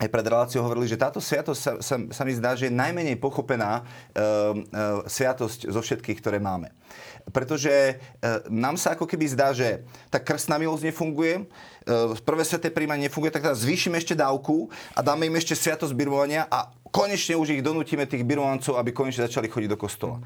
[0.00, 3.20] aj pred reláciou hovorili, že táto sviatosť sa, sa, sa mi zdá, že je najmenej
[3.20, 4.22] pochopená e, e,
[5.04, 6.72] sviatosť zo všetkých, ktoré máme.
[7.28, 7.94] Pretože e,
[8.48, 13.28] nám sa ako keby zdá, že tá krstná milosť nefunguje, e, prvé sveté príjmanie nefunguje,
[13.28, 17.60] tak teda zvýšime ešte dávku a dáme im ešte sviatosť birmovania a konečne už ich
[17.60, 20.16] donútime tých birmovancov, aby konečne začali chodiť do kostola.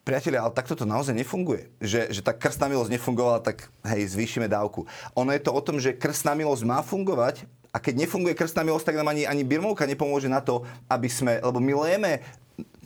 [0.00, 1.68] Priatelia, ale takto to naozaj nefunguje.
[1.76, 4.88] Že, že tá krstná milosť nefungovala, tak hej, zvýšime dávku.
[5.12, 8.90] Ono je to o tom, že krstná milosť má fungovať a keď nefunguje krstná milosť,
[8.90, 12.24] tak nám ani, ani birmovka nepomôže na to, aby sme, lebo my lejeme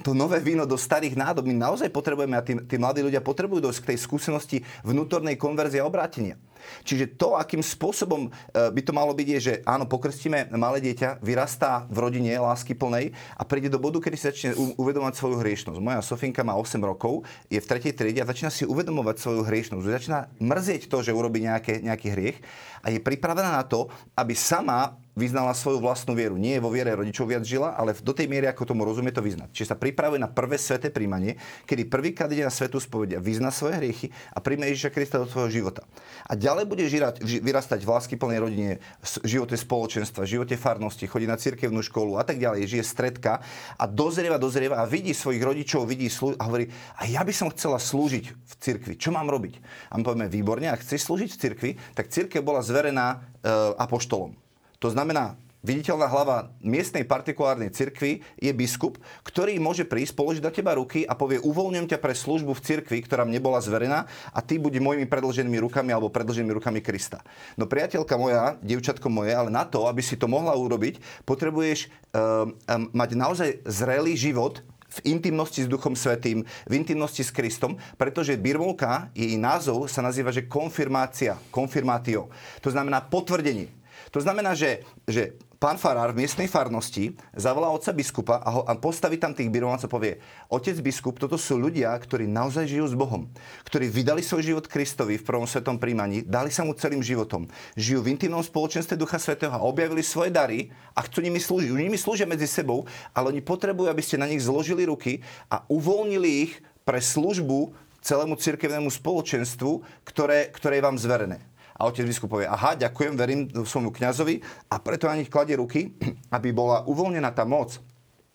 [0.03, 1.47] to nové víno do starých nádob.
[1.47, 5.81] My naozaj potrebujeme, a tí, tí mladí ľudia potrebujú dosť k tej skúsenosti vnútornej konverzie
[5.81, 6.35] a obrátenia.
[6.83, 8.31] Čiže to, akým spôsobom e,
[8.71, 13.15] by to malo byť, je, že áno, pokrstíme malé dieťa, vyrastá v rodine lásky plnej
[13.37, 15.79] a príde do bodu, kedy si začne uvedomovať svoju hriešnosť.
[15.79, 17.23] Moja Sofinka má 8 rokov,
[17.53, 19.85] je v tretej triede a začína si uvedomovať svoju hriešnosť.
[19.85, 22.39] Začína mrzieť to, že urobí nejaké, nejaký hriech
[22.85, 26.35] a je pripravená na to, aby sama vyznala svoju vlastnú vieru.
[26.35, 29.51] Nie vo viere rodičov viac žila, ale do tej miery, ako tomu rozumie, to vyznať.
[29.55, 33.79] Čiže sa pripravuje na prvé sveté príjmanie, kedy prvýkrát ide na svetú spovedia, vyzna svoje
[33.79, 35.87] hriechy a príjme Ježiša Krista do svojho života.
[36.27, 41.07] A ďalej bude žirať, vyrastať v lásky plnej rodine, v živote spoločenstva, v živote farnosti,
[41.07, 43.39] chodí na cirkevnú školu a tak ďalej, žije stredka
[43.79, 46.67] a dozrieva, dozrieva a vidí svojich rodičov, vidí slú- a hovorí,
[46.99, 48.95] a ja by som chcela slúžiť v cirkvi.
[48.99, 49.63] Čo mám robiť?
[49.95, 53.47] A my povieme, výborne, ak chceš slúžiť v cirkvi, tak cirkev bola zverená e,
[53.79, 54.44] apoštolom.
[54.85, 60.77] To znamená, viditeľná hlava miestnej partikulárnej cirkvi je biskup, ktorý môže prísť, položiť na teba
[60.77, 64.61] ruky a povie, uvoľňujem ťa pre službu v cirkvi, ktorá mne bola zverená a ty
[64.61, 67.25] buď mojimi predlženými rukami alebo predlženými rukami Krista.
[67.57, 72.45] No priateľka moja, dievčatko moje, ale na to, aby si to mohla urobiť, potrebuješ uh,
[72.45, 74.61] um, mať naozaj zrelý život,
[74.95, 80.31] v intimnosti s Duchom Svetým, v intimnosti s Kristom, pretože birmovka, jej názov sa nazýva,
[80.31, 82.31] že konfirmácia, konfirmácio.
[82.63, 83.75] To znamená potvrdenie.
[84.15, 88.79] To znamená, že, že pán farár v miestnej farnosti zavolá otca biskupa a, ho, a
[88.79, 92.95] postaví tam tých birmovancov a povie, otec biskup, toto sú ľudia, ktorí naozaj žijú s
[92.95, 93.27] Bohom,
[93.67, 98.07] ktorí vydali svoj život Kristovi v prvom svetom príjmaní, dali sa mu celým životom, žijú
[98.07, 101.75] v intimnom spoločenstve Ducha Svetého a objavili svoje dary a chcú nimi slúžiť.
[101.75, 106.31] Nimi slúžia medzi sebou, ale oni potrebujú, aby ste na nich zložili ruky a uvoľnili
[106.47, 111.41] ich pre službu celému cirkevnému spoločenstvu, ktoré, ktoré je vám zverené.
[111.75, 114.39] A otec biskup povie, aha, ďakujem, verím svojmu kňazovi
[114.71, 115.91] a preto na nich kladie ruky,
[116.37, 117.83] aby bola uvoľnená tá moc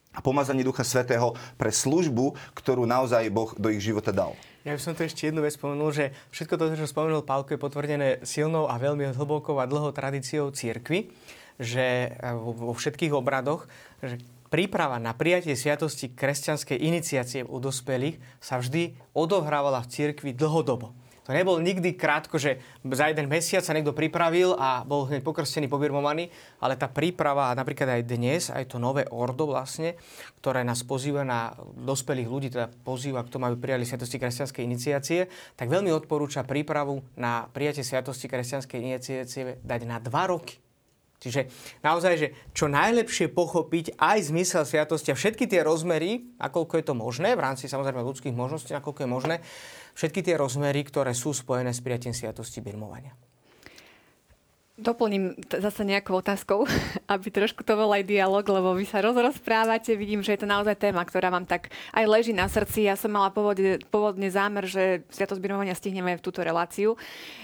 [0.10, 4.34] a pomazanie Ducha Svetého pre službu, ktorú naozaj Boh do ich života dal.
[4.68, 7.62] Ja by som tu ešte jednu vec spomenul, že všetko to, čo spomenul Pálko, je
[7.62, 11.14] potvrdené silnou a veľmi hlbokou a dlhou tradíciou církvy,
[11.56, 13.72] že e, vo všetkých obradoch,
[14.04, 14.20] že
[14.52, 20.92] príprava na prijatie sviatosti kresťanskej iniciácie u dospelých sa vždy odohrávala v cirkvi dlhodobo.
[21.30, 25.70] To nebol nikdy krátko, že za jeden mesiac sa niekto pripravil a bol hneď pokrstený,
[25.70, 29.94] pobirmovaný, ale tá príprava, napríklad aj dnes, aj to nové ordo vlastne,
[30.42, 35.20] ktoré nás pozýva na dospelých ľudí, teda pozýva k tomu, aby prijali Sviatosti kresťanskej iniciácie,
[35.54, 40.58] tak veľmi odporúča prípravu na prijatie Sviatosti kresťanskej iniciácie dať na dva roky.
[41.20, 41.52] Čiže
[41.84, 46.96] naozaj, že čo najlepšie pochopiť aj zmysel sviatosti a všetky tie rozmery, nakoľko je to
[46.96, 49.36] možné, v rámci samozrejme ľudských možností, nakoľko je možné,
[50.00, 53.12] všetky tie rozmery, ktoré sú spojené s prijatím sviatosti birmovania.
[54.80, 56.64] Doplním t- zase nejakou otázkou,
[57.14, 60.80] aby trošku to bol aj dialog, lebo vy sa rozprávate, vidím, že je to naozaj
[60.80, 62.88] téma, ktorá vám tak aj leží na srdci.
[62.88, 66.96] Ja som mala pôvodne, pôvodne zámer, že Sviatosť birmovania stihneme v túto reláciu.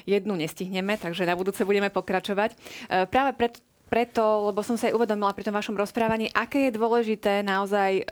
[0.07, 2.55] Jednu nestihneme, takže na budúce budeme pokračovať.
[2.55, 3.59] E, práve preto,
[3.91, 8.03] preto, lebo som sa aj uvedomila pri tom vašom rozprávaní, aké je dôležité naozaj e,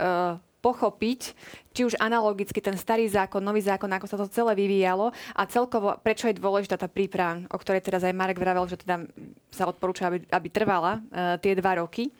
[0.63, 1.35] pochopiť,
[1.75, 5.99] či už analogicky ten starý zákon, nový zákon, ako sa to celé vyvíjalo a celkovo,
[5.99, 9.03] prečo je dôležitá tá príprava, o ktorej teraz aj Marek vravel, že teda
[9.51, 12.15] sa odporúča, aby, aby trvala uh, tie dva roky.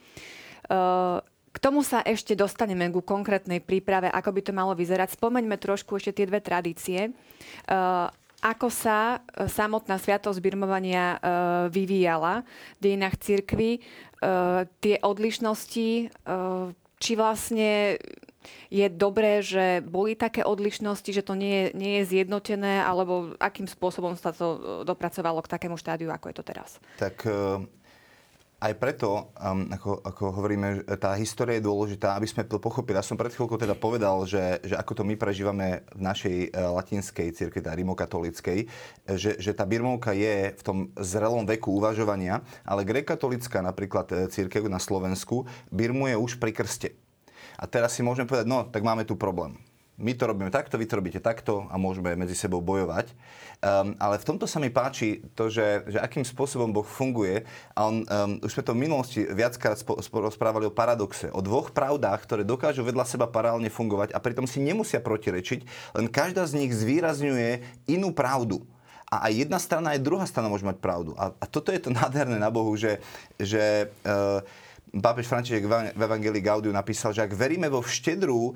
[0.68, 1.24] Uh,
[1.54, 5.16] k tomu sa ešte dostaneme ku konkrétnej príprave, ako by to malo vyzerať.
[5.16, 7.16] Spomeňme trošku ešte tie dve tradície.
[7.70, 8.12] Uh,
[8.44, 11.16] ako sa samotná sviatosť birmovania
[11.72, 12.44] vyvíjala
[12.76, 16.12] v dejinách cirkvi, uh, tie odlišnosti,
[17.00, 18.00] či vlastne
[18.70, 23.66] je dobré, že boli také odlišnosti, že to nie je, nie je zjednotené, alebo akým
[23.66, 26.70] spôsobom sa to e, dopracovalo k takému štádiu, ako je to teraz?
[27.00, 27.64] Tak e,
[28.64, 29.36] aj preto,
[29.76, 32.96] ako, ako hovoríme, tá história je dôležitá, aby sme to pochopili.
[32.96, 36.72] Ja som pred chvíľkou teda povedal, že, že ako to my prežívame v našej uh,
[36.80, 38.72] latinskej cirkvi, tá rimokatolíckej,
[39.20, 44.80] že, že tá birmovka je v tom zrelom veku uvažovania, ale grekatolická napríklad církev na
[44.80, 47.03] Slovensku birmuje už pri krste.
[47.58, 49.58] A teraz si môžeme povedať, no, tak máme tu problém.
[49.94, 53.14] My to robíme takto, vy to robíte takto a môžeme medzi sebou bojovať.
[53.62, 57.46] Um, ale v tomto sa mi páči to, že, že akým spôsobom Boh funguje.
[57.78, 61.30] A on, um, už sme to v minulosti viackrát spo, spo, rozprávali o paradoxe.
[61.30, 66.10] O dvoch pravdách, ktoré dokážu vedľa seba paralelne fungovať a pritom si nemusia protirečiť, len
[66.10, 68.66] každá z nich zvýrazňuje inú pravdu
[69.14, 71.14] a aj jedna strana, aj druhá strana môže mať pravdu.
[71.22, 72.98] A, a toto je to nádherné na Bohu, že,
[73.38, 74.42] že uh,
[74.94, 75.66] pápež František
[75.98, 78.54] v Evangelii Gaudiu napísal, že ak veríme vo vštedrú e,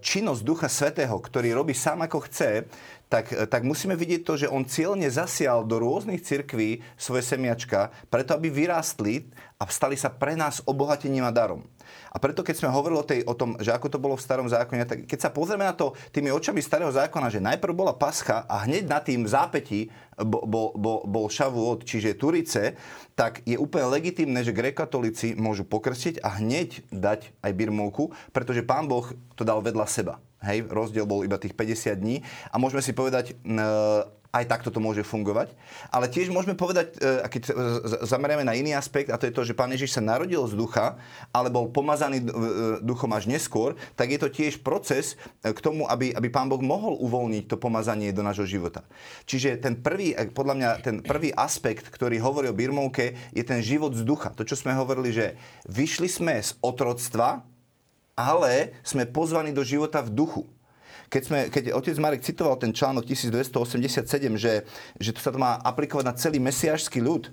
[0.00, 2.64] činnosť Ducha Svetého, ktorý robí sám ako chce,
[3.08, 7.90] tak, e, tak musíme vidieť to, že on cieľne zasial do rôznych cirkví svoje semiačka,
[8.12, 9.28] preto aby vyrástli
[9.58, 11.64] a stali sa pre nás obohatením a darom.
[12.12, 14.48] A preto, keď sme hovorili o, tej, o tom, že ako to bolo v starom
[14.48, 18.44] zákone, tak keď sa pozrieme na to tými očami starého zákona, že najprv bola pascha
[18.44, 19.88] a hneď na tým zápetí
[20.20, 22.76] bol, bol, bol, bol šavuot, čiže Turice,
[23.16, 28.84] tak je úplne legitimné, že grekatolíci môžu pokrstiť a hneď dať aj birmovku, pretože pán
[28.86, 30.20] Boh to dal vedľa seba.
[30.38, 32.22] Hej, rozdiel bol iba tých 50 dní
[32.54, 33.34] a môžeme si povedať,
[34.28, 35.56] aj takto to môže fungovať.
[35.88, 37.42] Ale tiež môžeme povedať, e, a keď
[38.04, 41.00] zameriame na iný aspekt, a to je to, že Pán Ježiš sa narodil z ducha,
[41.32, 42.26] ale bol pomazaný e,
[42.84, 46.60] duchom až neskôr, tak je to tiež proces e, k tomu, aby, aby Pán Boh
[46.60, 48.84] mohol uvoľniť to pomazanie do nášho života.
[49.24, 53.96] Čiže ten prvý, podľa mňa, ten prvý aspekt, ktorý hovorí o birmovke, je ten život
[53.96, 54.36] z ducha.
[54.36, 57.48] To, čo sme hovorili, že vyšli sme z otroctva,
[58.18, 60.42] ale sme pozvaní do života v duchu
[61.08, 64.04] keď, sme, keď otec Marek citoval ten článok 1287,
[64.36, 64.68] že,
[65.00, 67.32] že to sa to má aplikovať na celý mesiášsky ľud,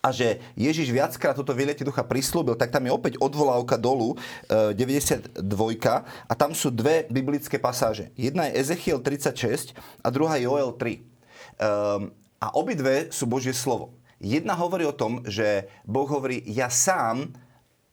[0.00, 4.16] a že Ježiš viackrát toto vyletie ducha prislúbil, tak tam je opäť odvolávka dolu,
[4.48, 5.44] e, 92,
[6.24, 8.08] a tam sú dve biblické pasáže.
[8.16, 10.96] Jedna je Ezechiel 36 a druhá Joel 3.
[10.96, 11.00] E,
[12.40, 13.92] a obidve sú Božie slovo.
[14.16, 17.36] Jedna hovorí o tom, že Boh hovorí, ja sám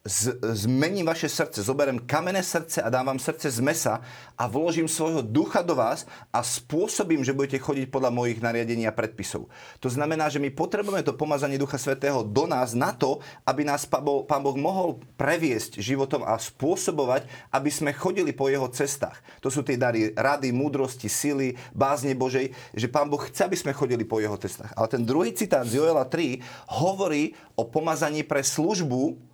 [0.08, 4.00] z, zmením vaše srdce, zoberiem kamenné srdce a dám vám srdce z mesa
[4.40, 8.96] a vložím svojho ducha do vás a spôsobím, že budete chodiť podľa mojich nariadení a
[8.96, 9.52] predpisov.
[9.84, 13.84] To znamená, že my potrebujeme to pomazanie Ducha Svetého do nás na to, aby nás
[13.84, 19.20] Pán Boh mohol previesť životom a spôsobovať, aby sme chodili po jeho cestách.
[19.44, 23.76] To sú tie dary rady, múdrosti, sily, bázne Božej, že Pán Boh chce, aby sme
[23.76, 24.72] chodili po jeho cestách.
[24.80, 26.40] Ale ten druhý citát z Joela 3
[26.80, 29.28] hovorí o pomazaní pre službu,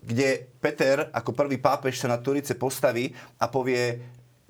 [0.00, 4.00] kde Peter ako prvý pápež sa na Turice postaví a povie,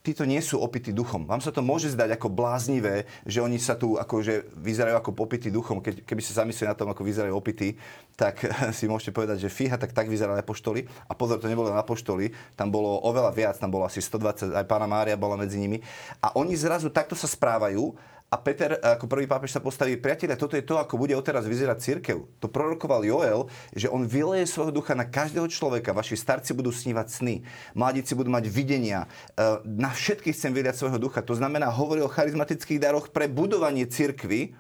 [0.01, 1.29] títo nie sú opití duchom.
[1.29, 5.53] Vám sa to môže zdať ako bláznivé, že oni sa tu akože vyzerajú ako popití
[5.53, 5.85] duchom.
[5.85, 7.77] Keď, keby ste zamysleli na tom, ako vyzerajú opití,
[8.17, 8.41] tak
[8.77, 10.89] si môžete povedať, že fíha, tak tak vyzerali apoštoli.
[11.09, 14.65] A pozor, to nebolo na apoštoli, tam bolo oveľa viac, tam bolo asi 120, aj
[14.65, 15.85] pána Mária bola medzi nimi.
[16.25, 17.93] A oni zrazu takto sa správajú
[18.31, 21.79] a Peter ako prvý pápež sa postaví, priatelia, toto je to, ako bude odteraz vyzerať
[21.83, 22.31] církev.
[22.39, 25.91] To prorokoval Joel, že on vyleje svojho ducha na každého človeka.
[25.91, 27.43] Vaši starci budú snívať sny,
[27.75, 29.11] mladíci budú mať videnia.
[29.35, 31.27] E, na všetkých chcem vyliať svojho ducha.
[31.27, 34.55] To znamená, hovorí o charizmatických daroch pre budovanie církvy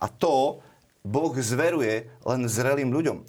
[0.00, 0.64] a to
[1.04, 3.20] Boh zveruje len zrelým ľuďom.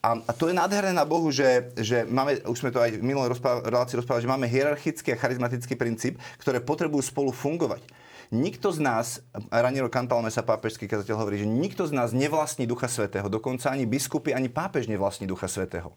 [0.00, 3.04] A, a to je nádherné na Bohu, že, že máme, už sme to aj v
[3.04, 8.78] minulej relácii rozprávali, že máme hierarchický a charizmatický princíp, ktoré potrebujú spolu fungovať nikto z
[8.80, 9.06] nás,
[9.50, 13.84] Raniero Cantalme sa pápežský kazateľ hovorí, že nikto z nás nevlastní Ducha Svetého, dokonca ani
[13.84, 15.92] biskupy, ani pápež nevlastní Ducha Svetého.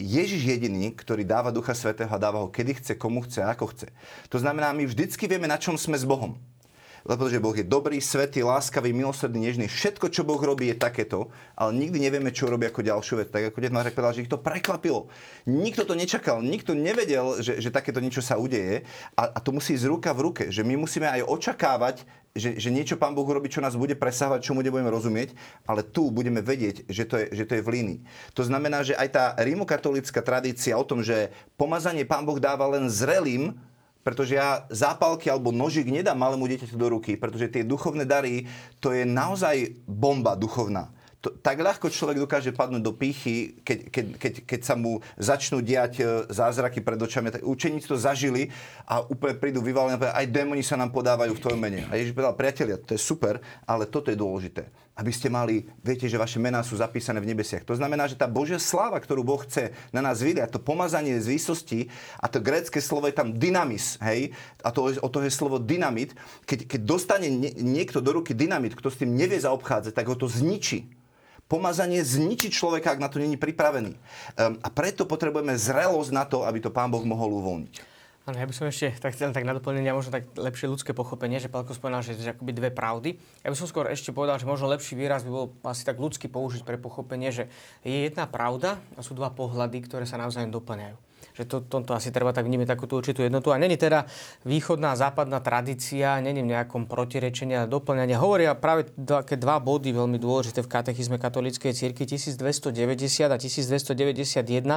[0.00, 3.68] Ježiš jediný, ktorý dáva Ducha Svetého a dáva ho kedy chce, komu chce a ako
[3.76, 3.92] chce.
[4.32, 6.40] To znamená, my vždycky vieme, na čom sme s Bohom
[7.04, 9.66] lebo že Boh je dobrý, svetý, láskavý, milosrdný, nežný.
[9.70, 13.28] Všetko, čo Boh robí, je takéto, ale nikdy nevieme, čo robí ako ďalšiu vec.
[13.32, 15.08] Tak ako deť Marek povedal, že ich to prekvapilo.
[15.48, 18.84] Nikto to nečakal, nikto nevedel, že, že takéto niečo sa udeje
[19.16, 21.96] a, a to musí ísť ruka v ruke, že my musíme aj očakávať,
[22.30, 25.34] že, že niečo Pán Boh urobí, čo nás bude presahovať, čo mu nebudeme rozumieť,
[25.66, 27.98] ale tu budeme vedieť, že to je, že to je v línii.
[28.38, 32.86] To znamená, že aj tá rímokatolická tradícia o tom, že pomazanie Pán Boh dáva len
[32.86, 33.58] zrelým,
[34.00, 38.48] pretože ja zápalky alebo nožik nedám malému dieťaťu do ruky, pretože tie duchovné dary,
[38.80, 40.88] to je naozaj bomba duchovná.
[41.20, 45.60] To, tak ľahko človek dokáže padnúť do pýchy, keď, keď, keď, keď sa mu začnú
[45.60, 47.28] diať e, zázraky pred očami.
[47.28, 48.48] Tak učeníci to zažili
[48.88, 51.84] a úplne prídu vyvalení aj démoni sa nám podávajú v tvojom mene.
[51.92, 53.36] A Ježiš povedal, priatelia, to je super,
[53.68, 57.64] ale toto je dôležité aby ste mali, viete, že vaše mená sú zapísané v nebesiach.
[57.64, 61.30] To znamená, že tá Božia sláva, ktorú Boh chce na nás vyliať, to pomazanie z
[61.30, 61.80] výsosti,
[62.20, 66.12] a to grécké slovo je tam dynamis, hej, a to, o to je slovo dynamit,
[66.44, 70.28] keď, keď dostane niekto do ruky dynamit, kto s tým nevie zaobchádzať, tak ho to
[70.28, 70.92] zničí.
[71.50, 73.98] Pomazanie zničí človeka, ak na to není pripravený.
[73.98, 77.89] Um, a preto potrebujeme zrelosť na to, aby to Pán Boh mohol uvoľniť.
[78.28, 81.40] Áno, ja by som ešte tak chcel tak na doplnenie, možno tak lepšie ľudské pochopenie,
[81.40, 83.16] že Pálko spomenal, že akoby dve pravdy.
[83.40, 86.28] Ja by som skôr ešte povedal, že možno lepší výraz by bol asi tak ľudsky
[86.28, 87.48] použiť pre pochopenie, že
[87.80, 91.09] je jedna pravda a sú dva pohľady, ktoré sa navzájom doplňajú
[91.40, 93.48] že to, tomto asi treba tak vnímať takúto určitú jednotu.
[93.48, 94.04] A není teda
[94.44, 98.12] východná západná tradícia, není v nejakom protirečení a doplňaní.
[98.20, 102.76] Hovoria práve také dva body veľmi dôležité v katechizme katolíckej cirky 1290
[103.32, 104.68] a 1291.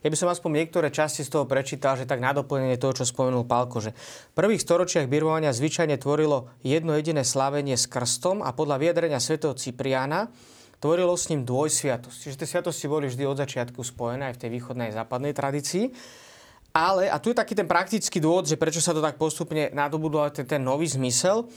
[0.00, 3.04] Ja by som aspoň niektoré časti z toho prečítal, že tak na doplnenie toho, čo
[3.04, 3.92] spomenul Pálko, že
[4.32, 9.52] v prvých storočiach birmovania zvyčajne tvorilo jedno jediné slávenie s krstom a podľa vyjadrenia svätého
[9.52, 10.32] Cipriana
[10.78, 12.16] tvorilo s ním dvojsviatosť.
[12.16, 15.90] Čiže tie sviatosti boli vždy od začiatku spojené aj v tej východnej a západnej tradícii.
[16.74, 20.30] Ale, a tu je taký ten praktický dôvod, že prečo sa to tak postupne nadobudol
[20.30, 21.48] ten, ten nový zmysel,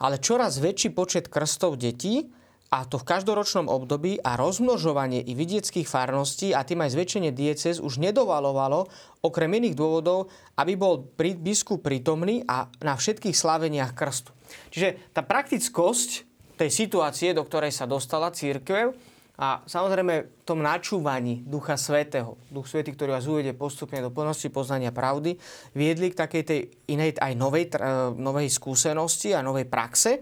[0.00, 2.32] ale čoraz väčší počet krstov detí,
[2.70, 7.82] a to v každoročnom období a rozmnožovanie i vidieckých farností a tým aj zväčšenie dieces
[7.82, 8.86] už nedovalovalo
[9.26, 14.30] okrem iných dôvodov, aby bol biskup prítomný a na všetkých sláveniach krstu.
[14.70, 16.29] Čiže tá praktickosť
[16.60, 18.92] tej situácie, do ktorej sa dostala církev
[19.40, 24.52] a samozrejme v tom načúvaní Ducha Svetého, Duch Svetý, ktorý vás uvede postupne do plnosti
[24.52, 25.40] poznania pravdy,
[25.72, 26.60] viedli k takej tej
[26.92, 27.72] inej aj novej,
[28.20, 30.20] novej skúsenosti a novej praxe.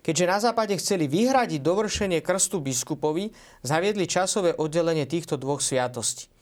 [0.00, 3.28] Keďže na západe chceli vyhradiť dovršenie krstu biskupovi,
[3.60, 6.32] zaviedli časové oddelenie týchto dvoch sviatostí.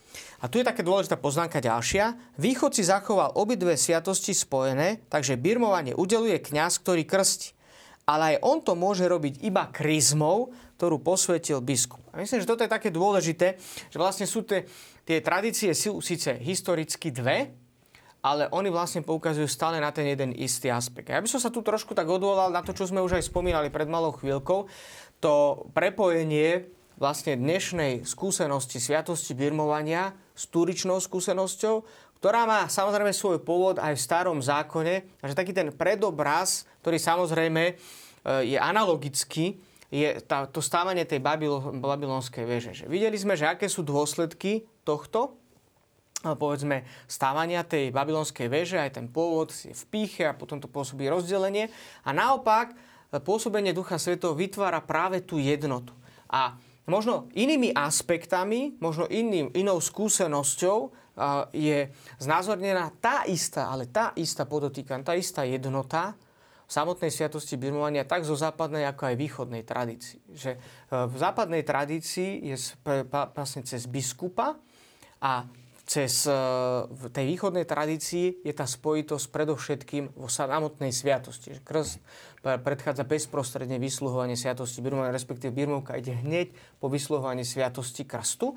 [0.43, 2.39] A tu je také dôležitá poznámka ďalšia.
[2.39, 7.62] Východ si zachoval obidve sviatosti spojené, takže birmovanie udeluje kňaz, ktorý krsti
[8.07, 12.03] ale aj on to môže robiť iba kryzmou, ktorú posvetil biskup.
[12.11, 13.55] A myslím, že toto je také dôležité,
[13.91, 14.67] že vlastne sú tie,
[15.07, 17.55] tie tradície sú síce historicky dve,
[18.23, 21.11] ale oni vlastne poukazujú stále na ten jeden istý aspekt.
[21.11, 23.71] Ja by som sa tu trošku tak odvolal na to, čo sme už aj spomínali
[23.71, 24.71] pred malou chvíľkou,
[25.19, 25.35] to
[25.75, 31.83] prepojenie vlastne dnešnej skúsenosti sviatosti birmovania s turičnou skúsenosťou,
[32.23, 36.95] ktorá má samozrejme svoj pôvod aj v starom zákone, a že taký ten predobraz, ktorý
[36.95, 37.73] samozrejme e,
[38.47, 39.59] je analogický,
[39.91, 42.71] je tá, to stávanie tej babylonskej veže.
[42.79, 45.35] Že videli sme, že aké sú dôsledky tohto,
[46.23, 51.11] povedzme, stávania tej babylonskej veže, aj ten pôvod je v píche a potom to pôsobí
[51.11, 51.75] rozdelenie.
[52.07, 52.71] A naopak,
[53.27, 55.91] pôsobenie Ducha Svetého vytvára práve tú jednotu.
[56.31, 56.55] A
[56.87, 61.02] možno inými aspektami, možno iným, inou skúsenosťou
[61.53, 66.17] je znázornená tá istá, ale tá istá podotýka, tá istá jednota
[66.65, 70.21] v samotnej sviatosti birmovania tak zo západnej, ako aj východnej tradícii.
[70.33, 70.59] Že e,
[70.89, 72.57] v západnej tradícii je
[73.37, 74.57] vlastne cez biskupa
[75.21, 75.45] a
[75.85, 76.33] cez, e,
[76.89, 81.61] v tej východnej tradícii je tá spojitosť predovšetkým vo samotnej sviatosti.
[81.61, 82.01] Krst
[82.41, 88.57] predchádza bezprostredne vysluhovanie sviatosti birmovania, respektíve birmovka ide hneď po vysluhovaní sviatosti krstu.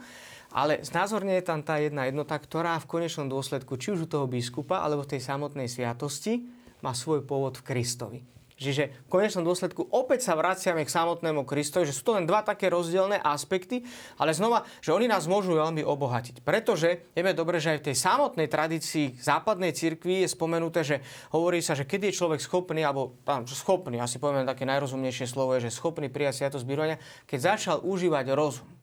[0.56, 4.24] Ale znázorne je tam tá jedna jednota, ktorá v konečnom dôsledku, či už u toho
[4.24, 6.48] biskupa, alebo v tej samotnej sviatosti,
[6.80, 8.20] má svoj pôvod v Kristovi.
[8.56, 12.40] Čiže v konečnom dôsledku opäť sa vraciame k samotnému Kristovi, že sú to len dva
[12.40, 13.84] také rozdielne aspekty,
[14.16, 16.40] ale znova, že oni nás môžu veľmi obohatiť.
[16.40, 21.04] Pretože vieme dobre, že aj v tej samotnej tradícii západnej cirkvi je spomenuté, že
[21.36, 25.60] hovorí sa, že keď je človek schopný, alebo tam, schopný, asi poviem také najrozumnejšie slovo
[25.60, 28.75] je, že schopný prijať sviatosť zbývania, keď začal užívať rozum.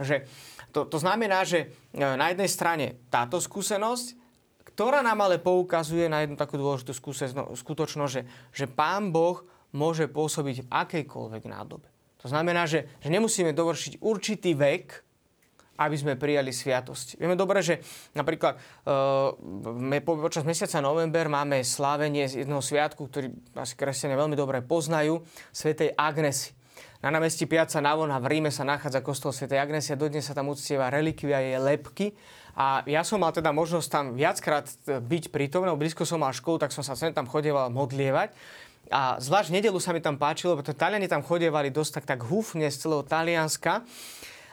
[0.00, 0.24] Že
[0.72, 4.16] to, to znamená, že e, na jednej strane táto skúsenosť,
[4.72, 6.96] ktorá nám ale poukazuje na jednu takú dôležitú
[7.52, 8.22] skutočnosť, že,
[8.54, 9.44] že Pán Boh
[9.76, 11.88] môže pôsobiť v akejkoľvek nádobe.
[12.24, 14.86] To znamená, že, že nemusíme dovršiť určitý vek,
[15.80, 17.16] aby sme prijali sviatosť.
[17.16, 17.80] Vieme dobre, že
[18.12, 19.32] napríklad uh,
[20.04, 26.52] počas mesiaca november máme slávenie jedného sviatku, ktorý asi kresťania veľmi dobre poznajú, svätej Agnesy.
[27.00, 29.48] Na námestí Piazza Navona v Ríme sa nachádza kostol Sv.
[29.56, 32.12] Agnesia, dodnes sa tam uctieva relikvia jej lepky.
[32.52, 36.60] A ja som mal teda možnosť tam viackrát e, byť prítomný, blízko som mal školu,
[36.60, 38.36] tak som sa sem tam chodieval modlievať.
[38.92, 42.68] A zvlášť nedelu sa mi tam páčilo, pretože Taliani tam chodievali dosť tak, tak húfne
[42.68, 43.80] z celého Talianska.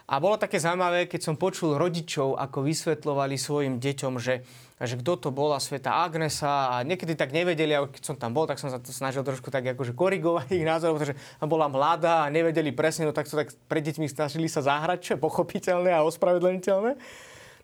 [0.08, 4.48] A bolo také zaujímavé, keď som počul rodičov, ako vysvetlovali svojim deťom, že
[4.78, 8.46] že kto to bola Sveta Agnesa a niekedy tak nevedeli, ale keď som tam bol,
[8.46, 12.30] tak som sa to snažil trošku tak akože korigovať ich názor, pretože bola mladá a
[12.30, 16.06] nevedeli presne, no tak to tak pred deťmi snažili sa zahrať, čo je pochopiteľné a
[16.06, 16.94] ospravedlniteľné.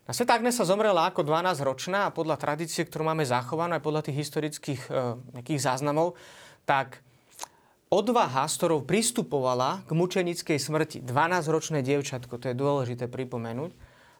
[0.04, 4.18] A Sveta Agnesa zomrela ako 12-ročná a podľa tradície, ktorú máme zachovanú aj podľa tých
[4.26, 6.18] historických e, nejakých záznamov,
[6.66, 7.03] tak
[7.94, 13.70] odvaha, s ktorou pristupovala k mučenickej smrti, 12-ročné dievčatko, to je dôležité pripomenúť,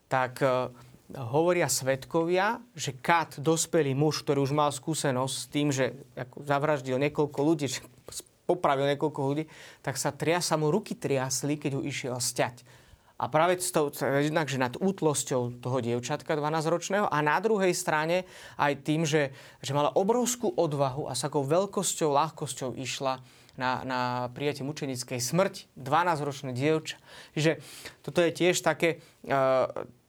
[0.06, 0.70] tak e,
[1.18, 5.98] hovoria svetkovia, že Kat, dospelý muž, ktorý už mal skúsenosť s tým, že
[6.38, 7.82] zavraždil niekoľko ľudí, že
[8.50, 9.44] popravil niekoľko ľudí,
[9.82, 12.86] tak sa triasa mu ruky triasli, keď ho išiel sťať.
[13.14, 18.28] A práve to, že nad útlosťou toho dievčatka 12-ročného a na druhej strane
[18.60, 19.32] aj tým, že,
[19.64, 23.24] že mala obrovskú odvahu a s akou veľkosťou, ľahkosťou išla
[23.58, 24.00] na, na
[24.34, 25.70] prijatie mučenickej smrti.
[25.78, 26.98] 12-ročné dievča.
[27.38, 27.62] Čiže
[28.02, 29.02] toto je tiež také...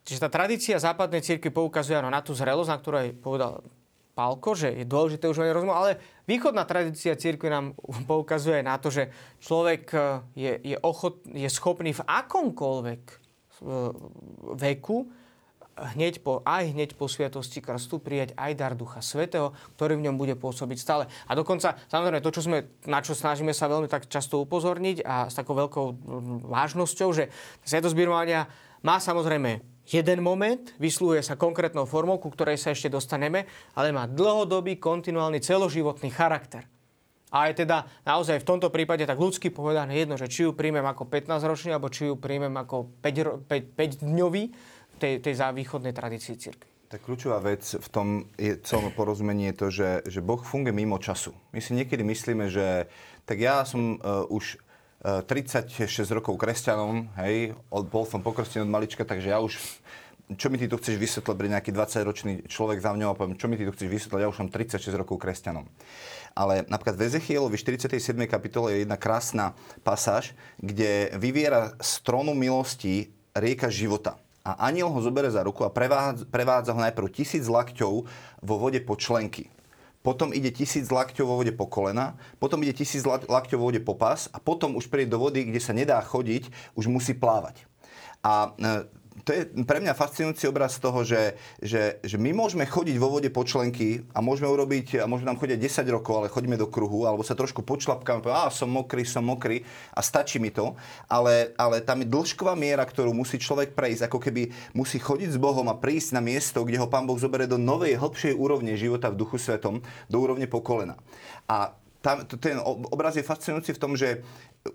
[0.04, 3.64] Čiže tá tradícia západnej cirkvi poukazuje na tú zrelosť, na ktorej povedal
[4.14, 5.98] Pálko, že je dôležité už rozum, ale
[6.30, 7.74] východná tradícia cirkvi nám
[8.10, 9.10] poukazuje na to, že
[9.42, 9.98] človek e,
[10.38, 13.16] je, je, ochot, je schopný v akomkoľvek e,
[14.54, 15.10] veku
[15.74, 20.16] hneď po, aj hneď po sviatosti krstu prijať aj dar Ducha Svetého, ktorý v ňom
[20.16, 21.04] bude pôsobiť stále.
[21.26, 25.26] A dokonca, samozrejme, to, čo sme, na čo snažíme sa veľmi tak často upozorniť a
[25.30, 25.86] s takou veľkou
[26.46, 27.30] vážnosťou, že
[27.66, 27.96] sviatosť
[28.84, 34.04] má samozrejme jeden moment, vyslúhuje sa konkrétnou formou, ku ktorej sa ešte dostaneme, ale má
[34.08, 36.68] dlhodobý, kontinuálny, celoživotný charakter.
[37.34, 40.86] A je teda naozaj v tomto prípade tak ľudsky povedané jedno, že či ju príjmem
[40.86, 46.70] ako 15-ročný, alebo či ju príjmem ako 5-dňový v tej, tej východnej tradícii cirkvi.
[46.88, 51.00] Tak kľúčová vec v tom je celom porozumenie je to, že, že Boh funguje mimo
[51.02, 51.34] času.
[51.50, 52.86] My si niekedy myslíme, že
[53.26, 54.62] tak ja som uh, už
[55.04, 55.84] 36
[56.16, 59.60] rokov kresťanom, hej, bol som pokrstený od malička, takže ja už
[60.40, 63.44] čo mi ty tu chceš vysvetľať pre nejaký 20-ročný človek za mňou a poviem, čo
[63.44, 65.68] mi ty tu chceš vysvetľať, ja už som 36 rokov kresťanom.
[66.32, 68.00] Ale napríklad v Ezechielovi 47.
[68.24, 69.52] kapitole je jedna krásna
[69.84, 74.16] pasáž, kde vyviera z trónu milosti rieka života.
[74.44, 78.04] A aniel ho zobere za ruku a prevádza, ho najprv tisíc lakťov
[78.44, 79.48] vo vode po členky
[80.04, 83.96] potom ide tisíc lakťov vo vode po kolena, potom ide tisíc lakťov vo vode po
[83.96, 87.64] pás a potom už príde do vody, kde sa nedá chodiť, už musí plávať.
[88.20, 88.84] A e,
[89.22, 93.30] to je pre mňa fascinujúci obraz toho, že, že, že my môžeme chodiť vo vode
[93.30, 97.06] po členky a môžeme urobiť, a môžeme nám chodiť 10 rokov, ale chodíme do kruhu,
[97.06, 99.62] alebo sa trošku počlapkáme, a som mokrý, som mokrý.
[99.94, 100.74] A stačí mi to,
[101.06, 105.38] ale, ale tam je dĺžková miera, ktorú musí človek prejsť, ako keby musí chodiť s
[105.38, 109.14] Bohom a prísť na miesto, kde ho Pán Boh zoberie do novej, hĺbšej úrovne života
[109.14, 109.78] v duchu svetom,
[110.10, 110.98] do úrovne po kolena.
[111.46, 114.20] A tam, ten obraz je fascinujúci v tom, že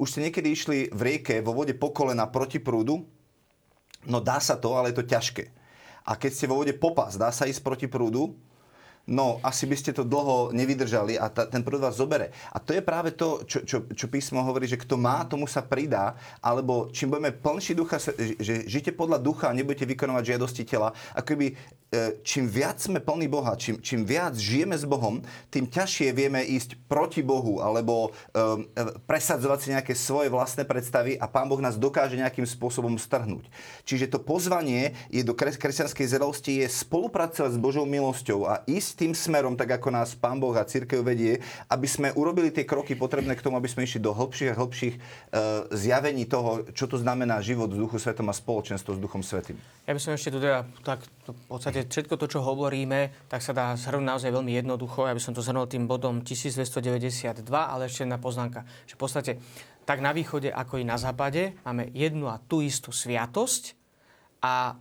[0.01, 3.05] už ste niekedy išli v rieke vo vode po kolena proti prúdu,
[4.07, 5.51] No dá sa to, ale je to ťažké.
[6.07, 8.35] A keď ste vo vode popas, dá sa ísť proti prúdu?
[9.09, 12.29] no asi by ste to dlho nevydržali a ta, ten prúd vás zobere.
[12.53, 15.65] A to je práve to, čo, čo, čo písmo hovorí, že kto má, tomu sa
[15.65, 17.97] pridá, alebo čím budeme plnší ducha,
[18.37, 21.78] že žite podľa ducha a nebudete vykonovať žiadosti tela, ako by E,
[22.21, 26.77] čím viac sme plní Boha, čím, čím viac žijeme s Bohom, tým ťažšie vieme ísť
[26.85, 28.65] proti Bohu alebo um,
[29.09, 33.49] presadzovať si nejaké svoje vlastné predstavy a Pán Boh nás dokáže nejakým spôsobom strhnúť.
[33.89, 38.89] Čiže to pozvanie je do kres- kresťanskej zrelosti je spolupracovať s Božou milosťou a ísť
[39.05, 41.41] tým smerom, tak ako nás Pán Boh a církev vedie,
[41.73, 44.95] aby sme urobili tie kroky potrebné k tomu, aby sme išli do hĺbších a hĺbších
[44.97, 45.01] uh,
[45.73, 49.57] zjavení toho, čo to znamená život v Duchu Svetom a spoločenstvo s Duchom Svetým.
[49.89, 53.39] Ja by som ešte tu teda tak v podstate podstate všetko to, čo hovoríme, tak
[53.39, 55.07] sa dá zhrnúť naozaj veľmi jednoducho.
[55.07, 59.31] Ja by som to zhrnul tým bodom 1292, ale ešte jedna poznámka, že v podstate
[59.87, 63.79] tak na východe, ako i na západe máme jednu a tú istú sviatosť
[64.43, 64.75] a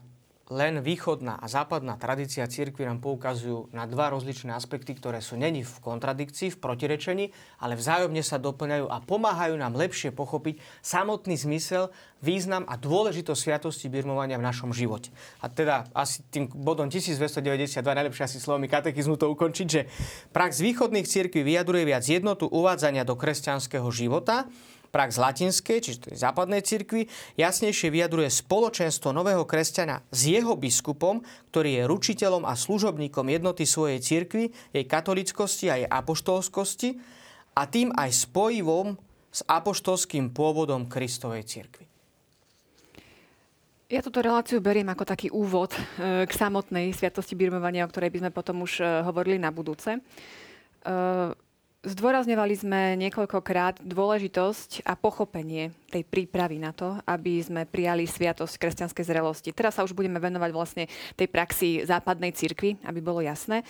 [0.48, 5.60] len východná a západná tradícia cirkvi nám poukazujú na dva rozličné aspekty, ktoré sú není
[5.60, 7.24] v kontradikcii, v protirečení,
[7.60, 11.92] ale vzájomne sa doplňajú a pomáhajú nám lepšie pochopiť samotný zmysel,
[12.24, 15.12] význam a dôležitosť sviatosti birmovania v našom živote.
[15.44, 19.86] A teda asi tým bodom 1292 najlepšie asi slovami katechizmu to ukončiť, že
[20.32, 24.48] prax východných cirkví vyjadruje viac jednotu uvádzania do kresťanského života,
[24.88, 31.20] prax latinskej, čiže tej západnej cirkvi, jasnejšie vyjadruje spoločenstvo nového kresťana s jeho biskupom,
[31.52, 36.98] ktorý je ručiteľom a služobníkom jednoty svojej cirkvi, jej katolickosti a jej apoštolskosti
[37.54, 38.96] a tým aj spojivom
[39.28, 41.84] s apoštolským pôvodom Kristovej cirkvi.
[43.88, 48.18] Ja túto reláciu beriem ako taký úvod e, k samotnej sviatosti birmovania, o ktorej by
[48.20, 49.96] sme potom už e, hovorili na budúce.
[51.88, 59.08] Zdôrazňovali sme niekoľkokrát dôležitosť a pochopenie tej prípravy na to, aby sme prijali sviatosť kresťanskej
[59.08, 59.56] zrelosti.
[59.56, 60.84] Teraz sa už budeme venovať vlastne
[61.16, 63.64] tej praxi západnej cirkvi, aby bolo jasné.
[63.64, 63.66] E,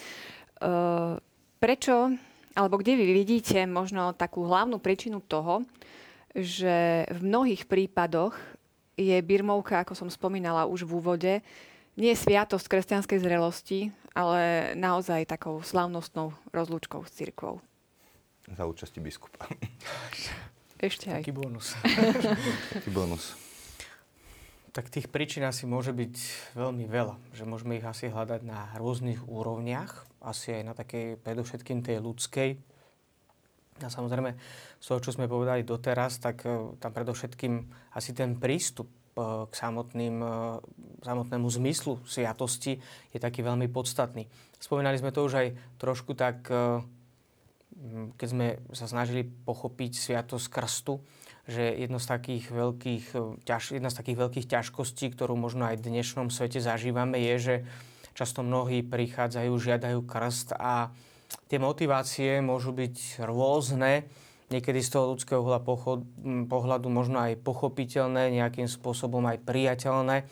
[1.62, 2.10] prečo,
[2.58, 5.62] alebo kde vy vidíte možno takú hlavnú príčinu toho,
[6.34, 8.34] že v mnohých prípadoch
[8.98, 11.32] je birmovka, ako som spomínala už v úvode,
[11.94, 17.62] nie sviatosť kresťanskej zrelosti, ale naozaj takou slavnostnou rozlúčkou s cirkvou
[18.56, 19.48] za účasti biskupa.
[20.78, 21.26] Ešte aj.
[21.26, 21.74] Taký bonus.
[22.78, 23.34] Taký bonus.
[24.70, 26.14] Tak tých príčin asi môže byť
[26.54, 27.18] veľmi veľa.
[27.34, 30.06] Že môžeme ich asi hľadať na rôznych úrovniach.
[30.22, 32.50] Asi aj na takej, predovšetkým tej ľudskej.
[33.82, 34.34] A samozrejme,
[34.78, 37.54] z toho, čo sme povedali doteraz, tak e, tam predovšetkým
[37.94, 40.30] asi ten prístup e, k samotným, e,
[41.06, 42.78] samotnému zmyslu sviatosti
[43.14, 44.26] je taký veľmi podstatný.
[44.58, 46.50] Spomínali sme to už aj trošku tak
[48.18, 51.00] keď sme sa snažili pochopiť sviatosť krstu,
[51.48, 53.04] že jedno z takých veľkých,
[53.48, 57.54] ťaž, jedna z takých veľkých ťažkostí, ktorú možno aj v dnešnom svete zažívame, je, že
[58.12, 60.92] často mnohí prichádzajú, žiadajú krst a
[61.48, 64.04] tie motivácie môžu byť rôzne,
[64.52, 65.40] niekedy z toho ľudského
[66.48, 70.28] pohľadu možno aj pochopiteľné, nejakým spôsobom aj priateľné.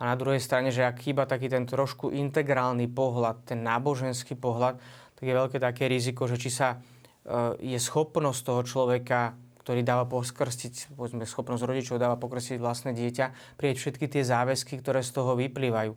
[0.00, 4.80] A na druhej strane, že ak chýba taký ten trošku integrálny pohľad, ten náboženský pohľad,
[5.20, 10.08] tak je veľké také riziko, že či sa e, je schopnosť toho človeka, ktorý dáva
[10.08, 15.36] pokrstiť, povedzme, schopnosť rodičov dáva pokrstiť vlastné dieťa, prieť všetky tie záväzky, ktoré z toho
[15.36, 15.92] vyplývajú.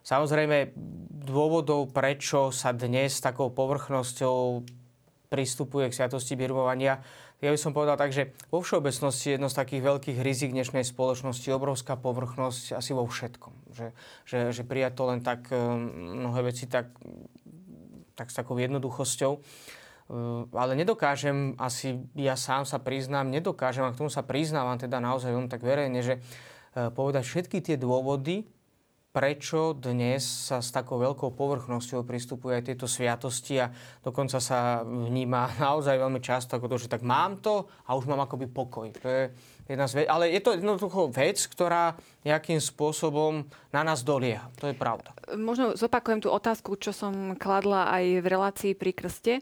[0.00, 0.72] Samozrejme,
[1.28, 4.64] dôvodov, prečo sa dnes takou povrchnosťou
[5.28, 7.02] pristupuje k sviatosti birmovania,
[7.44, 11.44] ja by som povedal tak, že vo všeobecnosti jedno z takých veľkých rizik dnešnej spoločnosti
[11.52, 13.52] obrovská povrchnosť asi vo všetkom.
[13.76, 13.86] Že,
[14.24, 15.60] že, že prijať to len tak e,
[16.16, 16.96] mnohé veci tak
[18.16, 19.32] tak s takou jednoduchosťou.
[19.36, 19.40] E,
[20.56, 25.30] ale nedokážem, asi ja sám sa priznám, nedokážem, a k tomu sa priznávam teda naozaj
[25.30, 26.20] veľmi tak verejne, že e,
[26.90, 28.48] povedať všetky tie dôvody,
[29.16, 33.72] prečo dnes sa s takou veľkou povrchnosťou pristupuje aj tieto sviatosti a
[34.04, 38.20] dokonca sa vníma naozaj veľmi často ako to, že tak mám to a už mám
[38.20, 38.92] akoby pokoj.
[39.00, 39.22] To je
[39.66, 44.50] jedna z ve- ale je to jednoducho vec, ktorá nejakým spôsobom na nás dolieha.
[44.58, 45.14] To je pravda.
[45.34, 49.34] Možno zopakujem tú otázku, čo som kladla aj v relácii pri krste.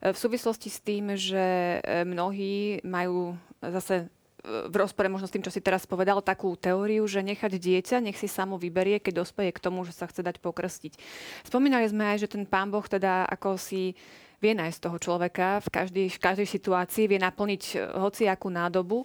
[0.00, 4.08] V súvislosti s tým, že mnohí majú zase
[4.44, 8.16] v rozpore možno s tým, čo si teraz povedal, takú teóriu, že nechať dieťa, nech
[8.16, 10.96] si samo vyberie, keď dospeje k tomu, že sa chce dať pokrstiť.
[11.44, 13.92] Spomínali sme aj, že ten pán Boh teda ako si
[14.40, 19.04] vie nájsť toho človeka v každej, v každej situácii, vie naplniť eh, hociakú nádobu,